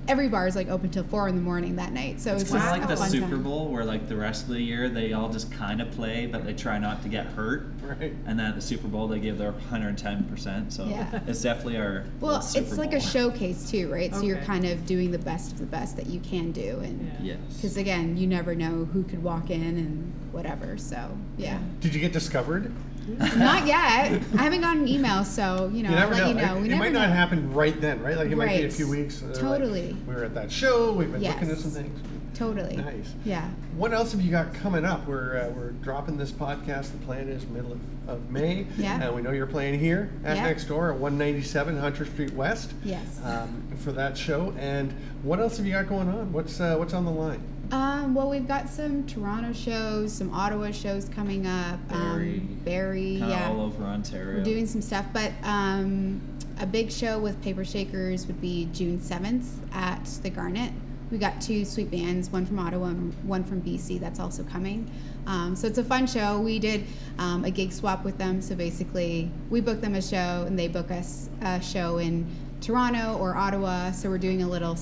every 0.08 0.28
bar 0.30 0.48
is 0.48 0.56
like 0.56 0.70
open 0.70 0.89
till 0.89 1.04
four 1.04 1.28
in 1.28 1.36
the 1.36 1.41
morning 1.41 1.76
that 1.78 1.91
night, 1.93 2.20
so 2.22 2.34
it's, 2.34 2.43
It's 2.43 2.52
just 2.52 2.63
kind 2.65 2.76
of 2.76 2.82
like 2.82 2.89
a 2.89 2.93
the 2.93 3.00
fun 3.02 3.10
Super 3.10 3.28
time. 3.32 3.43
Bowl, 3.43 3.67
where 3.70 3.84
like 3.86 4.08
the 4.08 4.15
rest 4.15 4.43
of 4.43 4.50
the 4.50 4.62
year 4.62 4.89
they 4.89 5.13
all 5.13 5.30
just 5.30 5.52
kind 5.52 5.82
of 5.82 5.91
play, 5.91 6.26
but 6.26 6.46
they 6.46 6.54
try 6.54 6.78
not 6.78 7.02
to 7.04 7.10
get 7.10 7.26
hurt. 7.28 7.67
right? 7.82 8.13
And 8.26 8.38
then 8.39 8.46
at 8.48 8.56
the 8.56 8.62
Super 8.62 8.88
Bowl 8.88 9.08
they 9.08 9.20
give 9.20 9.38
their 9.38 9.52
110 9.52 10.24
percent. 10.26 10.74
So 10.74 10.86
Yeah. 10.86 11.20
it's 11.28 11.41
definitely 11.41 11.78
our. 11.78 12.04
Well, 12.20 12.34
little 12.34 12.41
Super 12.41 12.65
it's 12.67 12.78
like 12.78 12.93
a 12.93 13.00
showcase 13.02 13.70
too, 13.70 13.91
right? 13.91 14.13
So 14.13 14.22
you're 14.22 14.41
kind 14.41 14.65
of 14.65 14.86
doing 14.86 15.12
the 15.12 15.20
best 15.20 15.52
of 15.52 15.60
the 15.60 15.65
best 15.65 15.96
that 15.98 16.08
you 16.08 16.20
can 16.20 16.52
do, 16.52 16.80
and 16.84 17.12
Yeah. 17.22 17.36
Yes. 17.36 17.56
because 17.56 17.78
again, 17.78 18.17
you 18.17 18.28
never 18.28 18.56
know 18.56 18.86
who 18.86 19.04
could 19.04 19.24
walk 19.24 19.50
in 19.50 19.62
and 19.78 20.13
whatever. 20.32 20.78
So 20.78 21.10
yeah, 21.38 21.60
Did 21.82 21.93
you 21.93 22.02
get 22.02 22.13
discovered? 22.13 22.72
not 23.38 23.65
yet. 23.65 24.22
I 24.38 24.43
haven't 24.43 24.62
gotten 24.62 24.82
an 24.84 24.88
email, 24.88 25.24
so 25.24 25.70
you 25.74 25.84
know, 25.84 25.89
you 25.89 25.96
I'll 25.96 26.10
never 26.10 26.13
let 26.15 26.22
know. 26.24 26.28
you 26.30 26.34
know. 26.36 26.56
It, 26.58 26.62
We 26.62 26.65
it 26.67 26.70
never 26.72 26.84
might 26.84 26.91
know. 26.93 27.00
not 27.02 27.10
happen 27.10 27.54
right 27.54 27.80
then, 27.80 28.02
right? 28.02 28.17
Like 28.17 28.30
it 28.32 28.36
might 28.36 28.48
be 28.48 28.54
a 28.60 28.63
Right. 28.63 28.74
few 28.74 28.89
weeks. 28.89 29.22
and 29.22 29.34
they're 29.34 29.43
like, 29.43 29.60
Totally. 29.60 29.98
we 30.08 30.13
were 30.13 30.24
at 30.24 30.34
that 30.36 30.52
show. 30.52 30.91
We've 30.93 31.12
been 31.12 31.22
looking 31.24 31.41
at 31.43 31.48
Yes. 31.48 31.62
some 31.62 31.72
things. 31.72 32.00
Totally. 32.34 32.76
Nice. 32.76 33.15
Yeah. 33.26 33.50
What 33.78 33.93
else 33.93 34.12
have 34.12 34.22
you 34.22 34.30
got 34.30 34.54
coming 34.54 34.86
up? 34.86 35.08
We're 35.08 35.38
uh, 35.38 35.50
we're 35.50 35.72
dropping 35.72 36.17
this 36.17 36.32
podcast. 36.32 36.91
The 36.91 37.00
plan 37.06 37.30
is 37.30 37.48
middle 37.48 37.72
of, 37.72 37.80
of 38.08 38.30
May. 38.30 38.67
Yeah. 38.78 39.02
And 39.02 39.15
we 39.15 39.22
know 39.24 39.32
you're 39.32 39.48
playing 39.48 39.80
here 39.80 40.12
at 40.24 40.36
Yeah. 40.38 40.43
next 40.43 40.65
door 40.65 40.91
at 40.91 40.98
197 41.00 41.78
Hunter 41.80 42.06
Street 42.06 42.34
West. 42.34 42.74
Yes. 42.84 43.20
Um, 43.24 43.63
for 43.80 43.91
that 43.93 44.15
show. 44.15 44.54
And 44.60 44.93
what 45.24 45.39
else 45.39 45.58
have 45.58 45.65
you 45.65 45.72
got 45.72 45.88
going 45.89 46.10
on? 46.10 46.32
What's 46.32 46.60
uh, 46.60 46.76
what's 46.76 46.93
on 46.93 47.06
the 47.06 47.12
line? 47.12 47.41
Um, 47.71 48.13
well, 48.13 48.30
we've 48.30 48.47
got 48.47 48.69
some 48.69 49.06
Toronto 49.06 49.51
shows, 49.53 50.13
some 50.13 50.34
Ottawa 50.34 50.71
shows 50.71 51.10
coming 51.10 51.45
up. 51.45 51.86
Barrie. 51.89 52.38
Um, 52.38 52.62
Barrie, 52.63 53.17
Kind 53.19 53.32
yeah. 53.32 53.49
all 53.49 53.62
over 53.62 53.84
Ontario. 53.84 54.38
We're 54.38 54.43
doing 54.43 54.65
some 54.65 54.82
stuff, 54.82 55.06
but 55.12 55.34
um, 55.43 56.21
a 56.60 56.65
big 56.65 56.91
show 56.91 57.19
with 57.19 57.41
Paper 57.41 57.65
Shakers 57.65 58.25
would 58.27 58.39
be 58.39 58.69
June 58.71 58.99
7th 58.99 59.47
at 59.73 60.06
the 60.23 60.30
Garnet. 60.30 60.71
We 61.12 61.17
got 61.17 61.39
two 61.41 61.63
sweet 61.63 61.89
bands, 61.89 62.30
one 62.30 62.45
from 62.45 62.60
Ottawa 62.60 62.88
and 62.88 63.13
one 63.23 63.43
from 63.43 63.62
BC, 63.62 63.99
that's 63.99 64.19
also 64.19 64.43
coming. 64.43 64.91
Um, 65.25 65.56
so 65.56 65.67
it's 65.67 65.77
a 65.77 65.84
fun 65.84 66.06
show. 66.06 66.39
We 66.39 66.60
did 66.60 66.86
um, 67.17 67.45
a 67.45 67.51
gig 67.51 67.71
swap 67.71 68.03
with 68.03 68.17
them. 68.17 68.41
So 68.41 68.56
basically, 68.56 69.32
we 69.49 69.62
book 69.62 69.80
them 69.80 69.95
a 69.95 70.01
show 70.01 70.43
and 70.45 70.60
they 70.60 70.67
book 70.67 70.91
us 70.91 71.30
a 71.41 71.62
show 71.62 71.97
in 71.97 72.27
Toronto 72.60 73.17
or 73.19 73.36
Ottawa. 73.36 73.91
So 73.91 74.10
we're 74.10 74.17
doing 74.17 74.41
a 74.41 74.47
little 74.47 74.77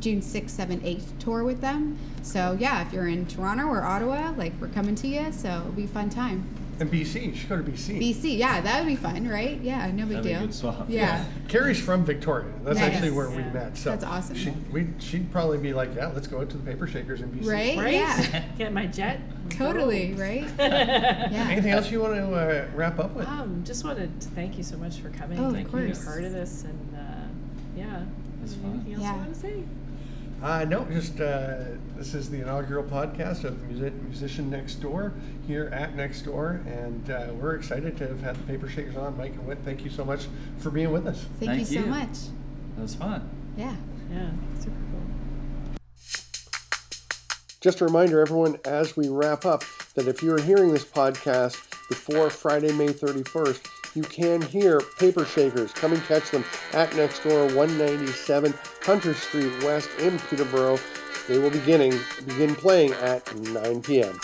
June 0.00 0.20
6th, 0.20 0.50
7th, 0.50 0.80
8th 0.80 1.18
tour 1.18 1.44
with 1.44 1.60
them. 1.60 1.98
So 2.22 2.56
yeah, 2.58 2.86
if 2.86 2.92
you're 2.92 3.08
in 3.08 3.26
Toronto 3.26 3.64
or 3.66 3.82
Ottawa, 3.82 4.32
like 4.36 4.52
we're 4.60 4.68
coming 4.68 4.94
to 4.96 5.06
you. 5.08 5.30
So 5.32 5.48
it'll 5.60 5.72
be 5.72 5.84
a 5.84 5.88
fun 5.88 6.10
time. 6.10 6.46
And 6.80 6.90
BC. 6.90 7.26
You 7.26 7.34
should 7.34 7.48
go 7.50 7.58
to 7.58 7.62
BC. 7.62 8.00
BC, 8.00 8.38
yeah, 8.38 8.62
that 8.62 8.80
would 8.80 8.88
be 8.88 8.96
fun, 8.96 9.28
right? 9.28 9.60
Yeah, 9.60 9.86
no 9.90 10.04
big 10.06 10.08
That'd 10.16 10.22
be 10.24 10.30
a 10.30 10.32
deal. 10.38 10.40
good 10.46 10.54
swap. 10.54 10.86
Yeah. 10.88 11.26
Kerry's 11.46 11.78
from 11.78 12.06
Victoria. 12.06 12.50
That's 12.64 12.78
Nice. 12.78 12.94
actually 12.94 13.10
where 13.10 13.28
we 13.28 13.42
met. 13.42 13.76
So 13.76 13.90
That's 13.90 14.02
awesome. 14.04 14.34
She, 14.34 14.50
we, 14.72 14.86
she'd 14.98 15.30
probably 15.30 15.58
be 15.58 15.74
like, 15.74 15.94
yeah, 15.94 16.06
let's 16.06 16.26
go 16.26 16.40
out 16.40 16.48
to 16.48 16.56
the 16.56 16.62
Paper 16.64 16.86
Shakers 16.86 17.20
in 17.20 17.30
BC. 17.32 17.46
Right? 17.46 17.76
Right? 17.76 17.92
Yeah. 17.96 18.44
Get 18.58 18.72
my 18.72 18.86
jet. 18.86 19.20
Totally, 19.50 20.12
go. 20.14 20.22
right? 20.22 20.44
yeah. 20.58 21.28
Yeah. 21.30 21.48
Anything 21.50 21.72
else 21.72 21.90
you 21.90 22.00
want 22.00 22.14
to 22.14 22.34
uh, 22.34 22.66
wrap 22.74 22.98
up 22.98 23.14
with? 23.14 23.28
Um, 23.28 23.62
just 23.62 23.84
wanted 23.84 24.18
to 24.18 24.28
thank 24.30 24.56
you 24.56 24.62
so 24.62 24.78
much 24.78 25.00
for 25.00 25.10
coming. 25.10 25.38
Oh, 25.38 25.48
of 25.48 25.52
thank 25.52 25.70
you 25.70 25.78
being 25.80 25.94
part 25.96 26.24
of 26.24 26.32
this, 26.32 26.64
and 26.64 26.96
uh, 26.96 27.26
yeah. 27.76 28.04
That's 28.40 28.54
Anything 28.54 28.62
fun. 28.62 28.92
else 28.94 29.02
Yeah. 29.02 29.12
you 29.12 29.18
want 29.18 29.34
to 29.34 29.38
say? 29.40 29.62
Uh, 30.42 30.64
no, 30.64 30.84
just 30.86 31.20
uh, 31.20 31.64
this 31.96 32.14
is 32.14 32.30
the 32.30 32.40
inaugural 32.40 32.82
podcast 32.82 33.44
of 33.44 33.60
the 33.60 33.66
music, 33.66 33.92
musician 34.02 34.48
next 34.48 34.76
door 34.76 35.12
here 35.46 35.66
at 35.66 35.94
next 35.94 36.22
door, 36.22 36.62
and 36.66 37.10
uh, 37.10 37.26
we're 37.34 37.54
excited 37.56 37.94
to 37.98 38.08
have 38.08 38.22
had 38.22 38.36
the 38.36 38.42
Paper 38.44 38.66
Shakers 38.66 38.96
on. 38.96 39.18
Mike 39.18 39.32
and 39.32 39.46
Whit, 39.46 39.58
thank 39.66 39.84
you 39.84 39.90
so 39.90 40.02
much 40.02 40.28
for 40.58 40.70
being 40.70 40.92
with 40.92 41.06
us. 41.06 41.26
Thank, 41.38 41.58
you 41.58 41.66
Thank 41.66 41.84
so 41.84 41.90
much. 41.90 42.18
That 42.76 42.82
was 42.82 42.94
fun. 42.94 43.28
Yeah. 43.58 43.74
Yeah, 44.10 44.30
super 44.58 44.76
cool. 44.90 45.76
Just 47.60 47.82
a 47.82 47.84
reminder, 47.84 48.20
everyone, 48.20 48.58
as 48.64 48.96
we 48.96 49.08
wrap 49.10 49.44
up, 49.44 49.62
that 49.94 50.08
if 50.08 50.22
you're 50.22 50.40
hearing 50.40 50.72
this 50.72 50.86
podcast 50.86 51.58
before 51.90 52.30
Friday, 52.30 52.72
May 52.72 52.88
31st, 52.88 53.60
you 53.94 54.02
can 54.02 54.42
hear 54.42 54.80
Paper 54.98 55.24
Shakers. 55.24 55.72
Come 55.72 55.92
and 55.92 56.02
catch 56.04 56.30
them 56.30 56.44
at 56.72 56.94
next 56.96 57.22
door 57.22 57.46
197 57.46 58.54
Hunter 58.82 59.14
Street 59.14 59.52
West 59.64 59.88
in 59.98 60.18
Peterborough. 60.18 60.78
They 61.28 61.38
will 61.38 61.50
beginning 61.50 61.98
begin 62.26 62.54
playing 62.54 62.92
at 62.94 63.34
9 63.36 63.82
p.m. 63.82 64.18